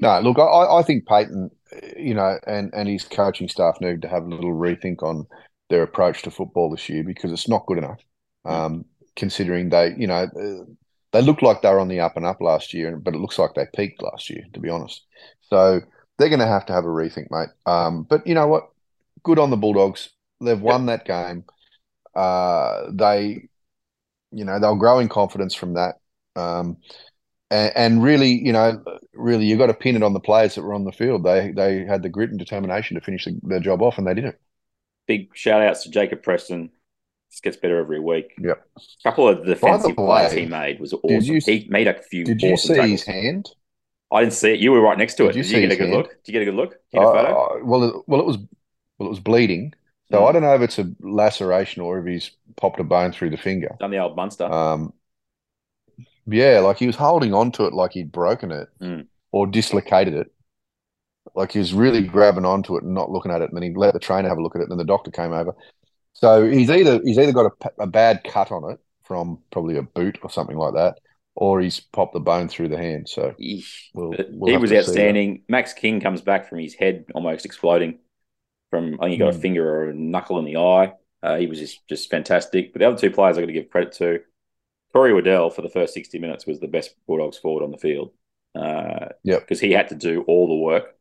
[0.00, 0.42] No, look, I,
[0.78, 1.50] I think Payten,
[1.96, 5.26] you know, and, and his coaching staff need to have a little rethink on
[5.70, 8.00] their approach to football this year because it's not good enough.
[8.44, 8.84] Um,
[9.16, 10.64] considering they, you know, uh,
[11.12, 13.38] they looked like they were on the up and up last year, but it looks
[13.38, 15.04] like they peaked last year, to be honest.
[15.42, 15.80] So
[16.18, 17.50] they're going to have to have a rethink, mate.
[17.66, 18.68] Um, but you know what?
[19.22, 20.10] Good on the Bulldogs.
[20.40, 21.44] They've won that game.
[22.14, 23.48] Uh, they,
[24.32, 25.96] you know, they'll grow in confidence from that.
[26.36, 26.78] Um,
[27.54, 28.82] and, and really, you know,
[29.14, 31.24] really, you got to pin it on the players that were on the field.
[31.24, 34.14] They they had the grit and determination to finish the, their job off, and they
[34.14, 34.40] did it.
[35.06, 36.70] Big shout outs to Jacob Preston.
[37.30, 38.32] This gets better every week.
[38.38, 38.64] Yep.
[38.76, 41.20] A couple of defensive plays he made was awesome.
[41.34, 42.90] you- he made a few Did you see tackles.
[42.90, 43.50] his hand?
[44.12, 44.60] I didn't see it.
[44.60, 45.32] You were right next to it.
[45.32, 45.96] Did you Did you get a good hand?
[45.96, 46.08] look?
[46.24, 46.70] Did you get a good look?
[46.92, 47.32] Did you photo?
[47.34, 48.38] Uh, well, it, well, it was
[48.98, 49.74] well, it was bleeding.
[50.10, 50.28] So Mm.
[50.28, 53.36] I don't know if it's a laceration or if he's popped a bone through the
[53.38, 53.74] finger.
[53.80, 54.44] Done the old Munster.
[54.44, 54.92] Um,
[56.26, 59.06] yeah, like he was holding on to it like he'd broken it Mm.
[59.32, 60.28] or dislocated it.
[61.34, 63.74] Like he was really grabbing onto it and not looking at it, and then he
[63.74, 65.54] let the trainer have a look at it, and then the doctor came over.
[66.12, 69.82] So he's either he's either got a, a bad cut on it from probably a
[69.82, 70.98] boot or something like that,
[71.34, 73.08] or he's popped the bone through the hand.
[73.08, 73.34] So
[73.94, 74.88] we'll, we'll he was to see that.
[74.90, 75.42] outstanding.
[75.48, 77.98] Max King comes back from his head almost exploding
[78.70, 79.42] from I think he got a Mm.
[79.42, 80.92] finger or a knuckle in the eye.
[81.22, 82.72] Uh, he was just, just fantastic.
[82.72, 84.20] But the other two players I got to give credit to.
[84.94, 88.12] Corey Waddell for the first 60 minutes was the best Bulldogs forward on the field.
[88.54, 89.40] Uh, Yep.
[89.40, 90.94] Because he had to do all the work.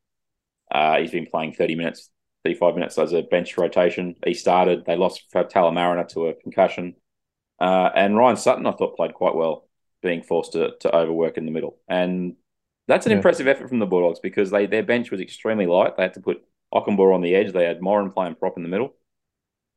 [0.71, 2.09] Uh, he's been playing 30 minutes,
[2.43, 4.15] 35 minutes as a bench rotation.
[4.25, 4.85] He started.
[4.85, 6.95] They lost Talamarina to a concussion.
[7.59, 9.67] Uh, and Ryan Sutton, I thought, played quite well,
[10.01, 11.77] being forced to, to overwork in the middle.
[11.87, 12.35] And
[12.87, 13.17] that's an Yeah.
[13.17, 15.95] impressive effort from the Bulldogs because they their bench was extremely light.
[15.95, 17.53] They had to put Okunbor on the edge.
[17.53, 18.95] They had Moran playing prop in the middle.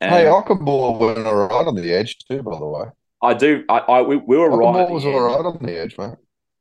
[0.00, 2.86] And Hey, Okunbor went all right on the edge too, by the way.
[3.22, 3.64] I do.
[3.68, 4.86] I, I we, we were right.
[4.86, 6.16] the was all right on the edge, mate.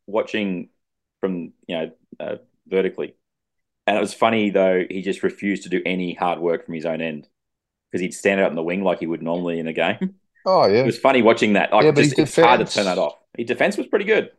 [0.08, 0.70] watching
[1.22, 2.36] from you know uh,
[2.68, 3.16] vertically,
[3.88, 4.84] and it was funny though.
[4.90, 7.28] He just refused to do any hard work from his own end
[7.92, 10.16] because he'd stand out in the wing like he would normally in a game.
[10.48, 11.74] Oh yeah, It was funny watching that.
[11.74, 13.16] Like, Yeah, but just, his it's hard to turn that off.
[13.36, 14.30] His defense was pretty good.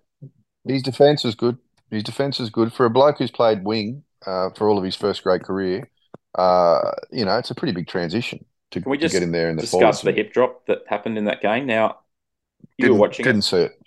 [0.64, 1.58] his defense was good.
[1.90, 4.94] His defense is good for a bloke who's played wing uh, for all of his
[4.94, 5.90] first grade career.
[6.36, 9.32] Uh, you know, it's a pretty big transition to, Can we to just get in
[9.32, 11.66] there and the Discuss the hip drop that happened in that game.
[11.66, 11.98] Now
[12.78, 13.80] you Didn't, were watching didn't it, see it.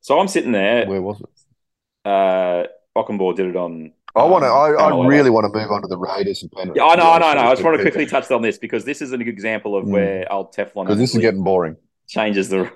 [0.00, 0.86] so I'm sitting there.
[0.86, 2.08] Where was it?
[2.08, 3.92] Uh, Okunbor did it on.
[4.16, 4.48] I want to.
[4.50, 6.76] um, I, I really want to move on to the Raiders and Penrith.
[6.76, 7.40] Yeah, I know, I know, I know.
[7.42, 9.90] I just want to quickly touch on this because this is an example of Mm.
[9.92, 11.76] where old Teflon because this is getting boring.
[12.08, 12.68] changes the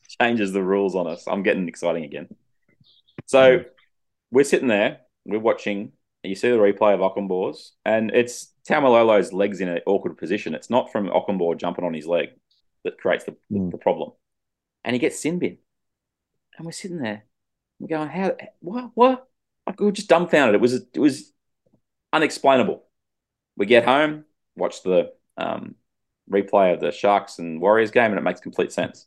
[0.20, 1.24] changes the rules on us.
[1.26, 2.28] I'm getting exciting again.
[3.26, 3.64] So
[4.30, 5.92] we're sitting there, we're watching.
[6.24, 10.54] You see the replay of Okunbor's, and it's Taumalolo's legs in an awkward position.
[10.54, 12.28] It's not from Okunbor jumping on his leg
[12.84, 13.70] that creates the, Mm.
[13.72, 14.12] the problem.
[14.84, 15.58] And he gets sin bin.
[16.56, 17.24] And we're sitting there,
[17.78, 19.28] we're going, how, what, what?
[19.66, 20.54] Like, we were just dumbfounded.
[20.54, 21.32] It was, it was
[22.12, 22.82] unexplainable.
[23.56, 24.24] We get home,
[24.56, 25.76] watch the um,
[26.30, 29.06] replay of the Sharks and Warriors game, and it makes complete sense.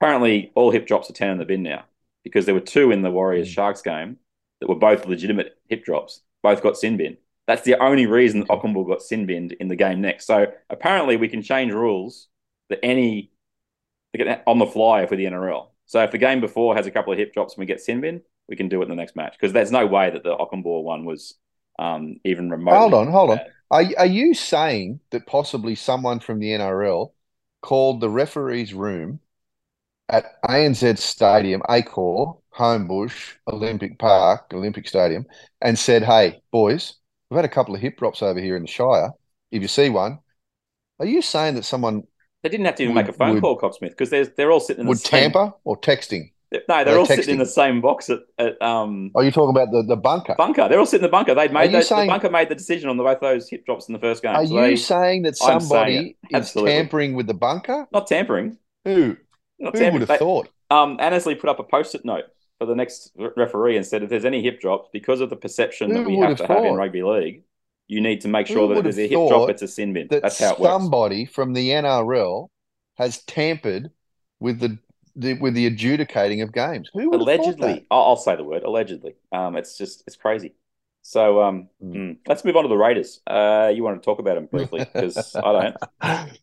[0.00, 1.84] Apparently, all hip drops are 10 in the bin now
[2.22, 4.16] because there were two in the Warriors Sharks game
[4.60, 7.16] that were both legitimate hip drops, both got sin bin.
[7.46, 10.26] That's the only reason Okunbor got sin binned in the game next.
[10.26, 12.28] So apparently, we can change rules
[12.68, 13.30] that any
[14.46, 15.68] on the fly for the NRL.
[15.86, 18.00] So if the game before has a couple of hip drops and we get sin
[18.00, 20.36] bin, we can do it in the next match because there's no way that the
[20.36, 21.34] Okunbor one was
[21.78, 22.78] um, even remotely.
[22.78, 23.40] Hold on, hold on.
[23.70, 27.12] Are, are you saying that possibly someone from the NRL
[27.62, 29.20] called the referee's room
[30.08, 35.26] at ANZ Stadium, Accor, Homebush, Olympic Park, Olympic Stadium,
[35.60, 36.94] and said, "Hey, boys,
[37.28, 39.10] we've had a couple of hip drops over here in the Shire.
[39.50, 40.20] If you see one,
[41.00, 42.04] are you saying that someone
[42.46, 44.52] They didn't have to even Would- make a phone would- call, Cocksmith, because they're they're
[44.52, 45.32] all sitting in would the same.
[45.32, 46.30] tamper or texting?
[46.52, 49.50] No, they're They're all sitting in the same box at, at um Are you talking
[49.50, 50.36] about the, the bunker?
[50.38, 50.68] bunker.
[50.68, 51.34] They're all sitting in the bunker.
[51.34, 53.66] They'd Are made the, saying- the bunker made the decision on the, both those hip
[53.66, 54.36] drops in the first game.
[54.36, 56.36] Are So you they- saying that saying somebody it.
[56.36, 57.88] is tampering with the bunker?
[57.92, 58.58] not tampering?
[58.84, 59.16] Who?
[59.58, 59.92] Not Who tampering.
[59.94, 60.48] would have They- thought?
[60.70, 62.26] Um, Annesley put up a post-it note
[62.58, 65.92] for the next referee and said if there's any hip drops, because of the perception
[65.94, 67.42] that we have have to have in rugby league,
[67.88, 69.68] you need to make Who sure that if would there's a hip drop, it's a
[69.68, 70.08] sin bin.
[70.08, 70.72] That That's how it works.
[70.72, 72.48] somebody from the NRL
[72.96, 73.90] has tampered
[74.40, 74.78] with the,
[75.14, 76.90] the with the adjudicating of games.
[76.92, 79.14] Who would have thought Allegedly, I'll, I'll say the word allegedly.
[79.32, 80.54] Um, it's just it's crazy.
[81.02, 83.20] So um, mm, let's move on to the Raiders.
[83.26, 85.76] Uh, you want to talk about them briefly because I don't.
[86.02, 86.38] that?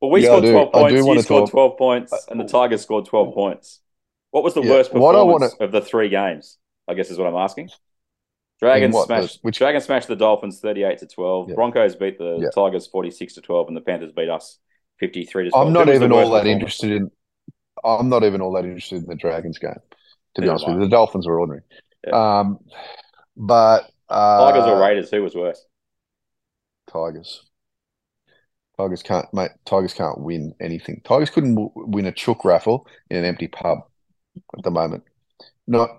[0.00, 1.06] Well, we Yeah, scored twelve points.
[1.06, 1.50] You scored talk.
[1.50, 3.80] twelve points, and the Tigers scored twelve points.
[4.30, 6.58] What was the Yeah, worst what I performance wanna- of the three games?
[6.88, 7.70] I guess is what I'm asking.
[8.60, 9.34] Dragons what, smashed.
[9.34, 11.48] the- which- Dragons smashed the Dolphins thirty-eight to twelve.
[11.48, 11.54] Yeah.
[11.56, 12.48] Broncos beat the Yeah.
[12.54, 14.58] Tigers forty-six to twelve, and the Panthers beat us
[14.98, 15.66] fifty-three to twelve.
[15.66, 17.10] I'm not even all that interested in.
[17.84, 19.70] I'm not even all that interested in the Dragons game.
[19.72, 21.62] To be Neither honest with you, the Dolphins were ordinary.
[22.06, 22.38] Yeah.
[22.40, 22.58] Um,
[23.36, 25.10] but uh, Tigers or Raiders?
[25.10, 25.64] Who was worse?
[26.90, 27.42] Tigers.
[28.78, 29.50] Tigers can't, mate.
[29.64, 31.00] Tigers can't win anything.
[31.04, 33.78] Tigers couldn't w- win a chook raffle in an empty pub
[34.56, 35.02] at the moment.
[35.66, 35.90] Not,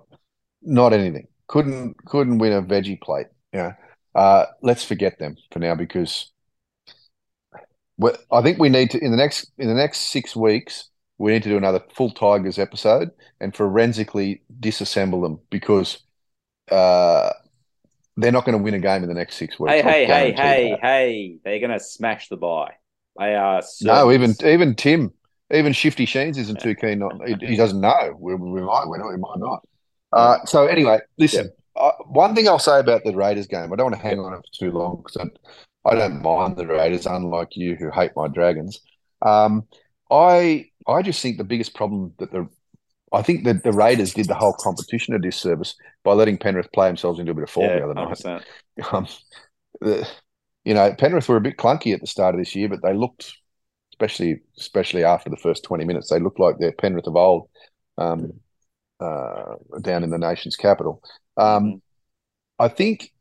[0.61, 1.27] not anything.
[1.47, 3.27] Couldn't, couldn't win a veggie plate.
[3.53, 3.73] Yeah.
[4.13, 6.31] Uh, let's forget them for now because
[8.31, 11.43] I think we need to in the next in the next six weeks we need
[11.43, 15.99] to do another full Tigers episode and forensically disassemble them because
[16.71, 17.31] uh,
[18.17, 19.73] they're not going to win a game in the next six weeks.
[19.73, 20.79] Hey, hey, hey, hey, that.
[20.81, 21.37] hey!
[21.43, 22.73] They're going to smash the buy.
[23.17, 23.63] They are.
[23.81, 25.11] No, even even Tim,
[25.51, 27.21] even Shifty Sheens isn't too keen on.
[27.25, 28.15] He, he doesn't know.
[28.19, 29.65] We, we might win it, we might not.
[30.13, 31.51] Uh, so anyway, listen.
[31.75, 34.33] Uh, one thing I'll say about the Raiders game, I don't want to hang on
[34.33, 38.11] it for too long because I, I don't mind the Raiders, unlike you who hate
[38.15, 38.81] my Dragons.
[39.21, 39.67] Um,
[40.09, 42.47] I I just think the biggest problem that the
[43.13, 46.87] I think that the Raiders did the whole competition a disservice by letting Penrith play
[46.87, 48.17] themselves into a bit of form yeah, the other night.
[48.17, 48.43] 100%.
[48.91, 49.07] Um,
[49.81, 50.07] the,
[50.65, 52.93] you know, Penrith were a bit clunky at the start of this year, but they
[52.93, 53.33] looked,
[53.93, 57.49] especially especially after the first twenty minutes, they looked like their Penrith of old,
[57.97, 58.33] um,
[58.99, 61.01] uh, down in the nation's capital.
[61.35, 61.81] Um,
[62.59, 63.11] I think.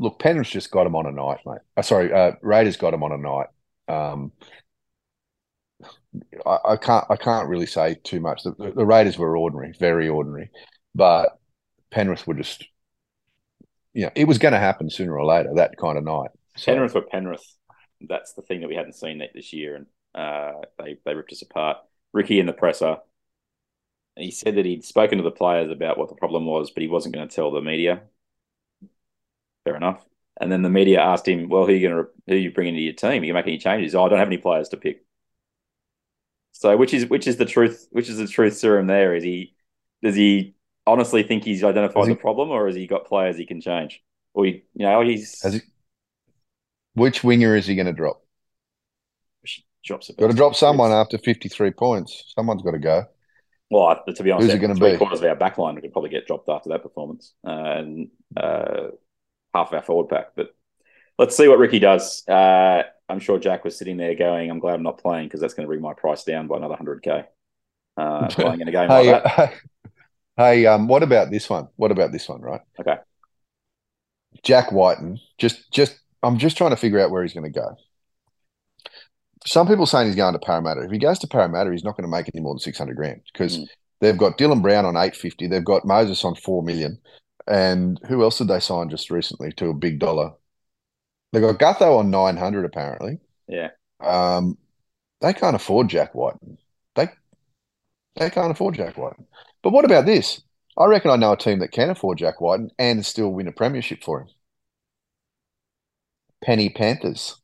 [0.00, 1.58] Look, Penrith just got him on a night, mate.
[1.76, 3.48] Uh, sorry, uh, Raiders got him on a night.
[3.88, 4.30] Um,
[6.46, 8.44] I, I can't, I can't really say too much.
[8.44, 10.50] The, the Raiders were ordinary, very ordinary,
[10.94, 11.36] but
[11.90, 12.64] Penrith were just
[13.98, 16.30] you know, it was going to happen sooner or later, that kind of night.
[16.56, 17.44] So, Penrith were Penrith.
[18.00, 21.32] That's the thing that we hadn't seen that this year, and uh, they they ripped
[21.32, 21.78] us apart.
[22.12, 22.98] Ricky in the presser,
[24.18, 26.82] and he said that he'd spoken to the players about what the problem was, but
[26.82, 28.02] he wasn't going to tell the media.
[29.64, 30.04] Fair enough.
[30.40, 32.50] And then the media asked him, "Well, who are you going to who are you
[32.50, 33.22] bringing to your team?
[33.22, 35.04] Are you making any changes?" Oh, I don't have any players to pick.
[36.50, 37.86] So, which is which is the truth?
[37.92, 38.88] Which is the truth serum?
[38.88, 39.54] There is he.
[40.02, 43.46] Does he honestly think he's identified he- the problem, or has he got players he
[43.46, 44.02] can change?
[44.34, 45.60] Or he, you know, he's Has he-
[46.94, 48.20] which winger is he going to drop?
[49.84, 52.32] drops Got to drop someone after 53 points.
[52.36, 53.06] Someone's got to go.
[53.70, 54.96] Well, to be honest, Who's it gonna three be?
[54.96, 58.88] quarters of our back line could probably get dropped after that performance, uh, and uh,
[59.54, 60.28] half of our forward pack.
[60.34, 60.54] But
[61.18, 62.26] let's see what Ricky does.
[62.26, 65.54] Uh, I'm sure Jack was sitting there going, "I'm glad I'm not playing because that's
[65.54, 67.24] going to bring my price down by another hundred k."
[67.96, 69.54] Uh, playing in a game Hey, like that.
[70.36, 71.68] hey, um, what about this one?
[71.76, 72.60] What about this one, right?
[72.80, 72.96] Okay.
[74.42, 75.20] Jack Wighton.
[75.38, 77.76] Just, just, I'm just trying to figure out where he's going to go.
[79.48, 80.82] Some people saying he's going to Parramatta.
[80.82, 83.22] If he goes to Parramatta, he's not going to make any more than 600 grand
[83.32, 83.66] because Mm.
[84.00, 85.46] they've got Dylan Brown on 850.
[85.46, 87.00] They've got Moses on 4 million.
[87.46, 90.32] And who else did they sign just recently to a big dollar?
[91.32, 93.20] They got Gutho on 900 apparently.
[93.46, 93.70] Yeah.
[94.00, 94.58] Um,
[95.20, 96.58] they can't afford Jack Wighton.
[96.94, 97.08] They
[98.16, 99.26] they can't afford Jack Wighton.
[99.62, 100.42] But what about this?
[100.76, 103.52] I reckon I know a team that can afford Jack Wighton and still win a
[103.52, 104.28] premiership for him.
[106.44, 107.40] Penny Panthers.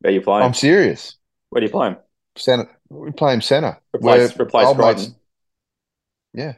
[0.00, 0.44] Where you playing?
[0.44, 1.16] I'm serious.
[1.50, 1.96] Where do you play him?
[2.36, 3.78] Center, we play him center.
[3.94, 5.10] Replace Where replace old mates-
[6.34, 6.52] Yeah,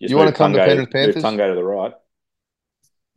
[0.00, 1.22] Just You wanna move come to Penrith Panthers?
[1.22, 1.92] Tungo to the right.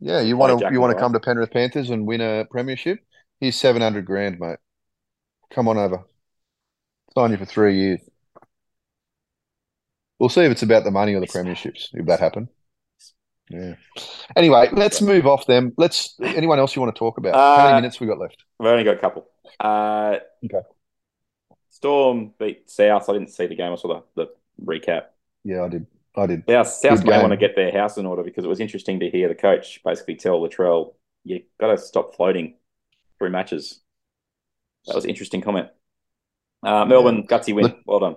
[0.00, 0.20] yeah.
[0.20, 2.98] You want to you want to come to Penrith Panthers and win a premiership?
[3.40, 4.58] Here's seven hundred grand, mate.
[5.50, 6.04] Come on over.
[7.14, 8.00] Sign you for three years.
[10.18, 12.48] We'll see if it's about the money or the premierships, if that happened.
[13.50, 13.74] Yeah.
[14.36, 15.72] Anyway, let's move off them.
[15.76, 16.14] Let's.
[16.22, 17.34] Anyone else you want to talk about?
[17.34, 18.36] How many Uh, minutes we got left?
[18.58, 19.26] We've only got a couple.
[19.60, 20.60] Uh, Okay.
[21.70, 23.08] Storm beat South.
[23.08, 23.72] I didn't see the game.
[23.72, 24.30] I saw the, the
[24.64, 25.04] recap.
[25.44, 25.86] Yeah, I did.
[26.14, 26.44] I did.
[26.48, 29.10] South, South may want to get their house in order because it was interesting to
[29.10, 32.54] hear the coach basically tell Latrell, "You got to stop floating
[33.18, 33.80] through matches."
[34.86, 35.68] That was an interesting comment.
[36.62, 37.64] Uh, Melbourne gutsy win.
[37.64, 38.16] Look- well done.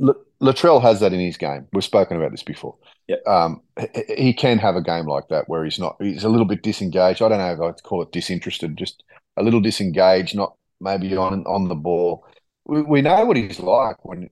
[0.00, 1.68] L- Latrell has that in his game.
[1.72, 2.76] We've spoken about this before.
[3.08, 3.26] Yep.
[3.26, 5.96] Um, he, he can have a game like that where he's not.
[6.00, 7.22] He's a little bit disengaged.
[7.22, 8.76] I don't know if I'd call it disinterested.
[8.76, 9.02] Just
[9.36, 12.26] a little disengaged, not maybe on on the ball.
[12.64, 14.28] We, we know what he's like when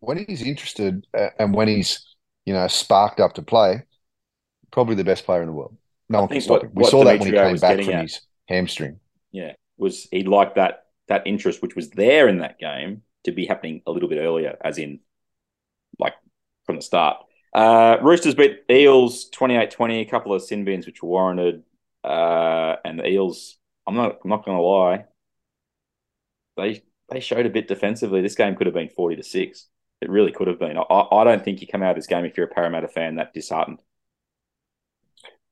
[0.00, 2.14] when he's interested uh, and when he's
[2.46, 3.82] you know sparked up to play.
[4.70, 5.76] Probably the best player in the world.
[6.08, 6.70] No one can stop what- him.
[6.74, 9.00] We saw that when he came back from at- his hamstring.
[9.32, 13.44] Yeah, was he liked that that interest which was there in that game to be
[13.46, 15.00] happening a little bit earlier, as in
[15.98, 16.14] like
[16.64, 17.18] from the start.
[17.52, 21.64] Uh, Roosters beat Eels 28-20, a couple of sin bins which were warranted.
[22.04, 25.04] Uh, and the Eels, I'm not I'm not gonna lie,
[26.60, 28.20] they they showed a bit defensively.
[28.22, 29.68] This game could have been 40 to 6.
[30.00, 30.78] It really could have been.
[30.78, 33.16] I, I don't think you come out of this game if you're a Parramatta fan
[33.16, 33.80] that disheartened.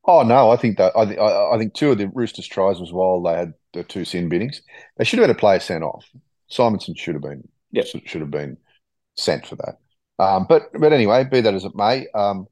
[0.04, 2.92] Oh no, I think that I, th- I think two of the Roosters tries was
[2.92, 4.62] while they had the two sin binnings.
[4.96, 6.06] They should have had a player sent off.
[6.48, 7.94] Simonson should have been Yep.
[8.04, 8.56] should have been
[9.16, 9.78] sent for that.
[10.22, 12.48] Um, but but anyway, be that as it may, um,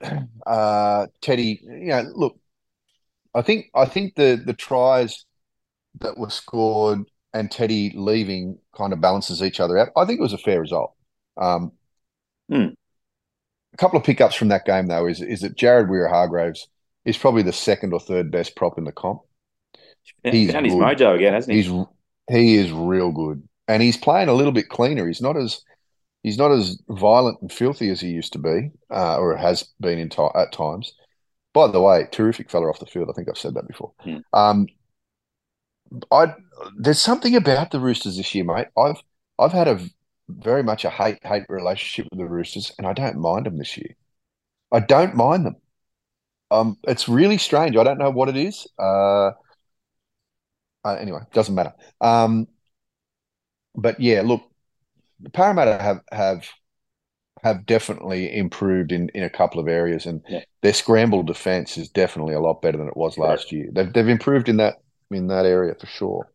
[0.46, 2.38] uh, Teddy, you know, look,
[3.34, 5.26] I think I think the the tries
[6.00, 7.00] that were scored
[7.34, 9.88] and Teddy leaving kind of balances each other out.
[9.96, 10.94] I think it was a fair result.
[11.36, 11.72] Um,
[12.50, 12.68] Hmm.
[13.74, 16.68] A couple of pickups from that game though is is that Jared Waerea-Hargreaves
[17.04, 19.22] is probably the second or third best prop in the comp.
[20.24, 21.62] He's found his mojo again, hasn't he?
[21.62, 21.86] He's
[22.30, 25.06] he is real good, and he's playing a little bit cleaner.
[25.06, 25.62] He's not as
[26.22, 29.98] he's not as violent and filthy as he used to be, uh, or has been
[29.98, 30.94] in ti at times.
[31.52, 33.08] By the way, terrific fella off the field.
[33.10, 33.92] I think I've said that before.
[34.00, 34.18] Hmm.
[34.32, 34.66] Um,
[36.10, 36.34] I
[36.76, 38.68] there's something about the Roosters this year, mate.
[38.76, 39.02] I've
[39.38, 39.80] I've had a
[40.28, 43.76] very much a hate hate relationship with the Roosters, and I don't mind them this
[43.76, 43.94] year.
[44.72, 45.56] I don't mind them.
[46.50, 47.76] Um, it's really strange.
[47.76, 48.66] I don't know what it is.
[48.78, 49.32] Uh,
[50.84, 51.72] uh, anyway, doesn't matter.
[52.00, 52.48] Um,
[53.74, 54.42] but yeah, look,
[55.20, 56.48] the Parramatta have have
[57.42, 60.40] have definitely improved in in a couple of areas, and Yeah.
[60.62, 63.68] their scramble defense is definitely a lot better than it was last year.
[63.72, 64.76] They've they've improved in that
[65.10, 66.28] in that area for sure.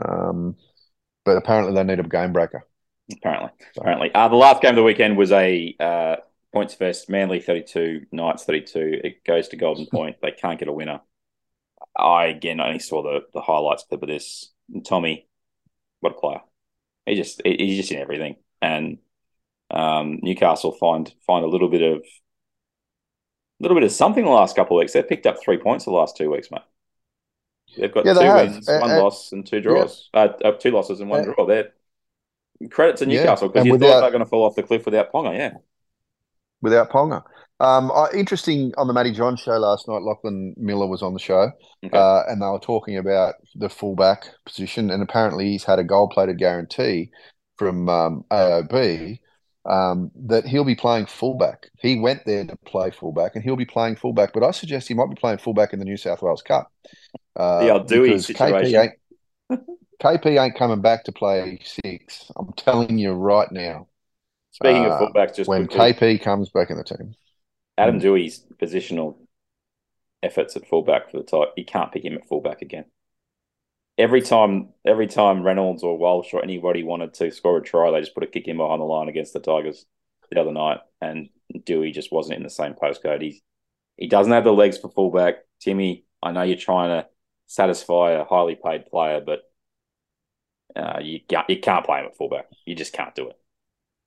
[0.00, 0.56] Um,
[1.24, 2.66] but apparently they need a game breaker.
[3.12, 4.14] Apparently, apparently.
[4.14, 6.16] Uh, the last game of the weekend was a uh,
[6.52, 7.10] points fest.
[7.10, 9.00] Manly thirty-two, Knights thirty-two.
[9.04, 10.16] It goes to Golden Point.
[10.22, 11.00] They can't get a winner.
[11.98, 14.50] I again only saw the the highlights clip of this.
[14.72, 15.28] And Tommy,
[16.00, 16.40] what a player!
[17.06, 18.36] He just he- he's just in everything.
[18.62, 18.98] And
[19.70, 22.02] um, Newcastle find find a little bit of a
[23.60, 24.92] little bit of something the last couple of weeks.
[24.92, 26.62] They've picked up three points the last two weeks, mate.
[27.76, 30.08] They've got Yeah, two they wins, Uh, one uh, loss, and two draws.
[30.14, 31.46] Uh, uh, two losses and one Uh, draw.
[31.46, 31.72] They're
[32.70, 34.62] credit to Newcastle because and you without- thought they were going to fall off the
[34.62, 35.34] cliff without Ponga.
[35.36, 35.54] Yeah,
[36.60, 37.22] without Ponga.
[37.60, 40.02] Um, I, interesting on the Matty Johns show last night.
[40.02, 41.52] Lachlan Miller was on the show,
[41.84, 41.96] Okay.
[41.96, 44.90] uh, and they were talking about the fullback position.
[44.90, 47.10] And apparently, he's had a gold-plated guarantee
[47.56, 49.20] from um, AOB
[49.64, 51.68] um, that he'll be playing fullback.
[51.78, 54.32] He went there to play fullback, and he'll be playing fullback.
[54.32, 56.72] But I suggest he might be playing fullback in the New South Wales Cup.
[57.36, 58.76] Uh, The because KP situation.
[58.76, 58.92] ain't
[60.00, 62.30] KP ain't coming back to play six.
[62.36, 63.88] I'm telling you right now.
[64.50, 67.14] Speaking Uh, of fullbacks, just when quickly, KP comes back in the team.
[67.76, 69.16] Adam Doueihi's positional
[70.22, 72.84] efforts at fullback for the type, you can't pick him at fullback again.
[73.98, 78.00] Every time, every time Reynolds or Walsh or anybody wanted to score a try, they
[78.00, 79.84] just put a kick in behind the line against the Tigers
[80.30, 81.28] the other night, and
[81.64, 83.20] Dewey just wasn't in the same postcode.
[83.20, 83.42] He
[83.98, 85.36] he doesn't have the legs for fullback.
[85.60, 87.08] Timmy, I know you're trying to
[87.52, 89.40] satisfy a highly paid player, but
[90.74, 92.46] uh, you can't you can't play him at fullback.
[92.64, 93.38] You just can't do it.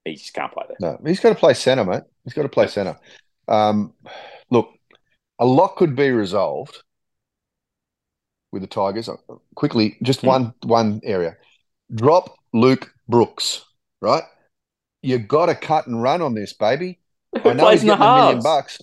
[0.04, 0.78] He just can't play there.
[0.80, 2.04] No, he's got to play centre, mate.
[2.24, 2.98] He's got to play centre.
[3.48, 3.94] Um,
[4.50, 4.70] look,
[5.40, 6.82] a lot could be resolved
[8.52, 9.10] with the Tigers.
[9.56, 10.28] Quickly, just Hmm.
[10.28, 11.38] one one area.
[11.94, 13.64] Drop Luke Brooks,
[14.02, 14.24] right?
[15.04, 17.00] You got to cut and run on this, baby.
[17.44, 18.44] Who I know plays he's in the getting a million halves?
[18.44, 18.82] bucks.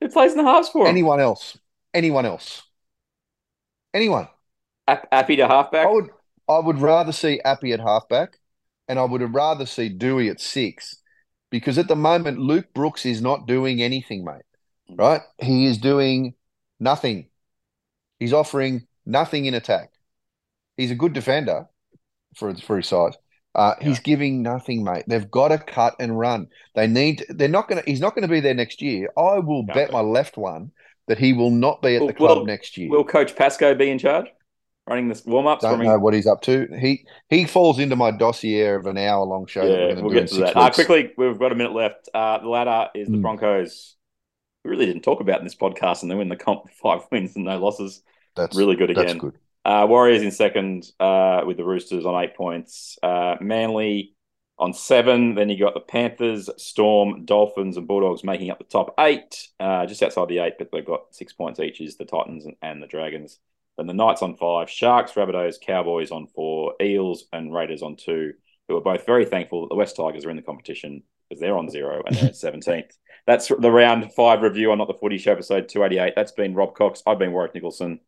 [0.00, 0.86] Who plays in the halves for him?
[0.88, 1.56] Anyone else?
[1.94, 2.62] Anyone else?
[3.94, 4.28] Anyone?
[4.88, 5.86] Ap- Api to halfback.
[5.86, 6.10] I would
[6.48, 8.38] I would rather see Api at halfback,
[8.88, 10.96] and I would rather see Doueihi at six,
[11.50, 14.42] because at the moment Luke Brooks is not doing anything, mate.
[14.96, 15.20] Right?
[15.38, 16.34] He is doing
[16.80, 17.28] nothing.
[18.18, 19.92] He's offering nothing in attack.
[20.76, 21.66] He's a good defender
[22.36, 23.14] for for his size,
[23.54, 25.04] Uh, he's giving nothing, mate.
[25.08, 26.48] They've got to cut and run.
[26.74, 27.24] They need.
[27.28, 27.90] They're not going to.
[27.90, 29.10] He's not going to be there next year.
[29.16, 29.74] I will No.
[29.74, 30.72] bet my left one
[31.10, 32.88] that he will not be at Will- the club will- next year.
[32.88, 34.26] Will Coach Pasco be in charge,
[34.86, 35.62] running the warm ups?
[35.62, 36.68] Don't know what he's up to.
[36.80, 39.66] He he falls into my dossier of an hour long show.
[39.66, 40.56] that we're Yeah, we'll get to that.
[40.56, 42.08] Uh, quickly, we've got a minute left.
[42.14, 43.22] Uh, the ladder is the Mm.
[43.22, 43.96] Broncos.
[44.64, 47.34] We really didn't talk about in this podcast, and they win the comp five wins
[47.34, 48.02] and no losses.
[48.36, 49.18] That's really good That's again.
[49.18, 49.34] good.
[49.64, 52.98] Uh, Warriors in second uh, with the Roosters on eight points.
[53.02, 54.14] Uh, Manly
[54.60, 55.34] on seven.
[55.34, 59.48] Then you got the Panthers, Storm, Dolphins, and Bulldogs making up the top eight.
[59.58, 61.80] Uh, just outside the eight, but they've got six points each.
[61.80, 63.38] Is the Titans and, and the Dragons.
[63.76, 64.70] Then the Knights on five.
[64.70, 66.74] Sharks, Rabbitohs, Cowboys on four.
[66.80, 68.34] Eels and Raiders on two.
[68.68, 71.58] Who are both very thankful that the West Tigers are in the competition because they're
[71.58, 72.96] on zero and they're seventeenth.
[73.26, 76.14] That's the round five review on Not the Footy Show episode two eighty eight.
[76.14, 77.02] That's been Robb Cox.
[77.06, 77.98] I've been Warrick Nicolson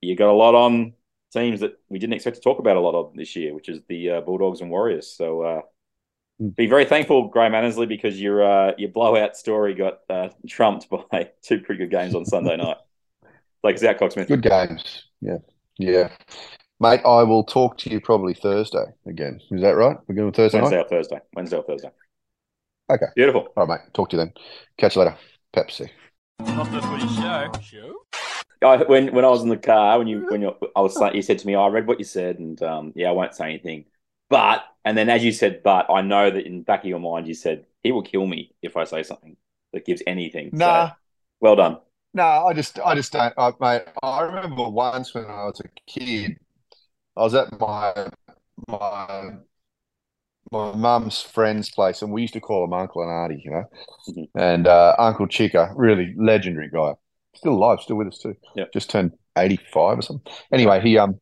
[0.00, 0.94] you got a lot on
[1.32, 3.80] teams that we didn't expect to talk about a lot of this year, which is
[3.88, 5.06] the uh, Bulldogs and Warriors.
[5.06, 5.60] So uh,
[6.40, 6.50] Hmm.
[6.50, 11.30] be very thankful, Graham Annesley, because your uh, your blowout story got uh, trumped by
[11.42, 12.76] two pretty good games on Sunday night.
[13.64, 14.28] Like it's out, Cocksmith.
[14.28, 15.02] Good games.
[15.20, 15.38] Yeah.
[15.78, 16.10] Yeah.
[16.78, 19.40] Mate, I will talk to you probably Thursday again.
[19.50, 19.96] Is that right?
[20.06, 20.86] We're going Thursday Wednesday night?
[20.86, 21.18] or Thursday.
[21.34, 21.90] Wednesday or Thursday.
[22.88, 23.06] Okay.
[23.16, 23.48] Beautiful.
[23.56, 23.92] All right, mate.
[23.92, 24.32] Talk to you then.
[24.76, 25.16] Catch you later.
[25.56, 25.90] Pepsi.
[26.38, 27.50] Not the footy show.
[27.60, 27.94] Show?
[28.62, 31.22] I, when when I was in the car, when you when you I was you
[31.22, 33.44] said to me, oh, "I read what you said," and um, yeah, I won't say
[33.46, 33.84] anything.
[34.28, 37.00] But and then as you said, but I know that in the back of your
[37.00, 39.36] mind you said he will kill me if I say something
[39.72, 40.50] that gives anything.
[40.56, 40.90] So, Nah.
[41.40, 41.78] well done.
[42.14, 43.82] No, I just, I just don't, I, mate.
[44.02, 46.38] I remember once when I was a kid,
[47.16, 48.10] I was at my
[48.68, 49.32] my
[50.50, 53.64] my mum's friend's place, and we used to call him Uncle and Auntie, you know.
[54.08, 54.28] Mhm.
[54.34, 56.94] And uh, Uncle Chica, really legendary guy,
[57.38, 58.34] still alive, still with us too.
[58.54, 58.64] Yeah.
[58.72, 60.32] just turned eighty five or something.
[60.52, 61.20] Anyway, he um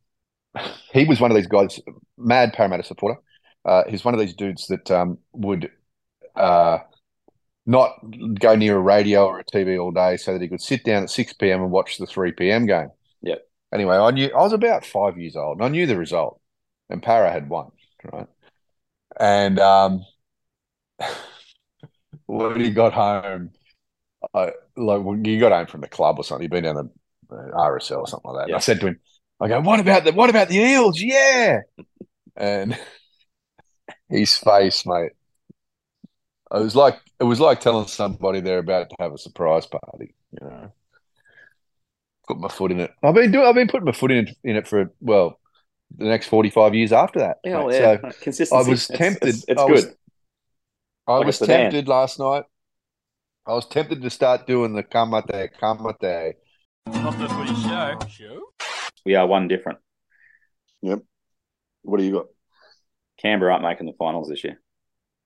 [0.93, 1.79] he was one of these guys,
[2.17, 3.19] mad Parramatta supporter.
[3.65, 5.71] Uh, he's one of these dudes that um would
[6.35, 6.79] uh
[7.65, 7.91] not
[8.39, 11.03] go near a radio or a TV all day so that he could sit down
[11.03, 11.61] at 6 p.m.
[11.61, 12.65] and watch the 3 p.m.
[12.65, 12.89] game.
[13.21, 13.35] Yeah.
[13.73, 16.39] Anyway, I knew I was about five years old and I knew the result.
[16.89, 17.71] And Para had won,
[18.11, 18.27] right?
[19.19, 20.05] And um
[22.25, 23.51] when he got home,
[24.33, 26.91] I like when he got home from the club or something, You've been down
[27.29, 28.49] the uh, RSL or something like that.
[28.49, 28.55] Yeah.
[28.55, 28.99] I said to him,
[29.39, 30.99] I go, What about the what about the eels?
[31.01, 31.61] Yeah.
[32.35, 32.77] And
[34.09, 35.11] his face, mate.
[36.53, 40.15] It was like it was like telling somebody they're about to have a surprise party.
[40.31, 40.71] You know,
[42.27, 42.91] put my foot in it.
[43.03, 43.45] I've been doing.
[43.45, 45.39] I've been putting my foot in it, in it for well,
[45.97, 47.37] the next forty five years after that.
[47.43, 47.73] Yeah, mate.
[47.73, 47.97] yeah.
[48.11, 48.55] So Consistency.
[48.55, 49.27] I was tempted.
[49.29, 49.71] It's, it's I good.
[49.75, 49.95] was-
[51.09, 52.43] I Like was tempted last night.
[53.47, 56.33] I was tempted to start doing the kamate kamate.
[56.85, 57.97] Not the footy show.
[58.09, 58.41] Show?
[59.05, 59.79] we are one different.
[60.81, 60.99] Yep.
[61.83, 62.25] What do you got?
[63.21, 64.59] Canberra aren't making the finals this year.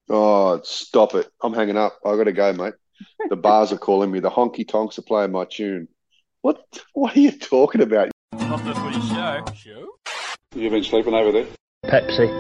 [0.08, 1.28] Oh, stop it.
[1.42, 1.98] I'm hanging up.
[2.06, 2.76] I got to go, mate.
[3.28, 4.20] The bars are calling me.
[4.20, 5.88] The honky tonks are playing my tune.
[6.42, 6.64] What
[6.94, 8.12] What are you talking about?
[8.34, 9.44] Not the footy show.
[9.56, 9.88] Show?
[10.54, 11.48] You been sleeping over there?
[11.86, 12.40] Pepsi.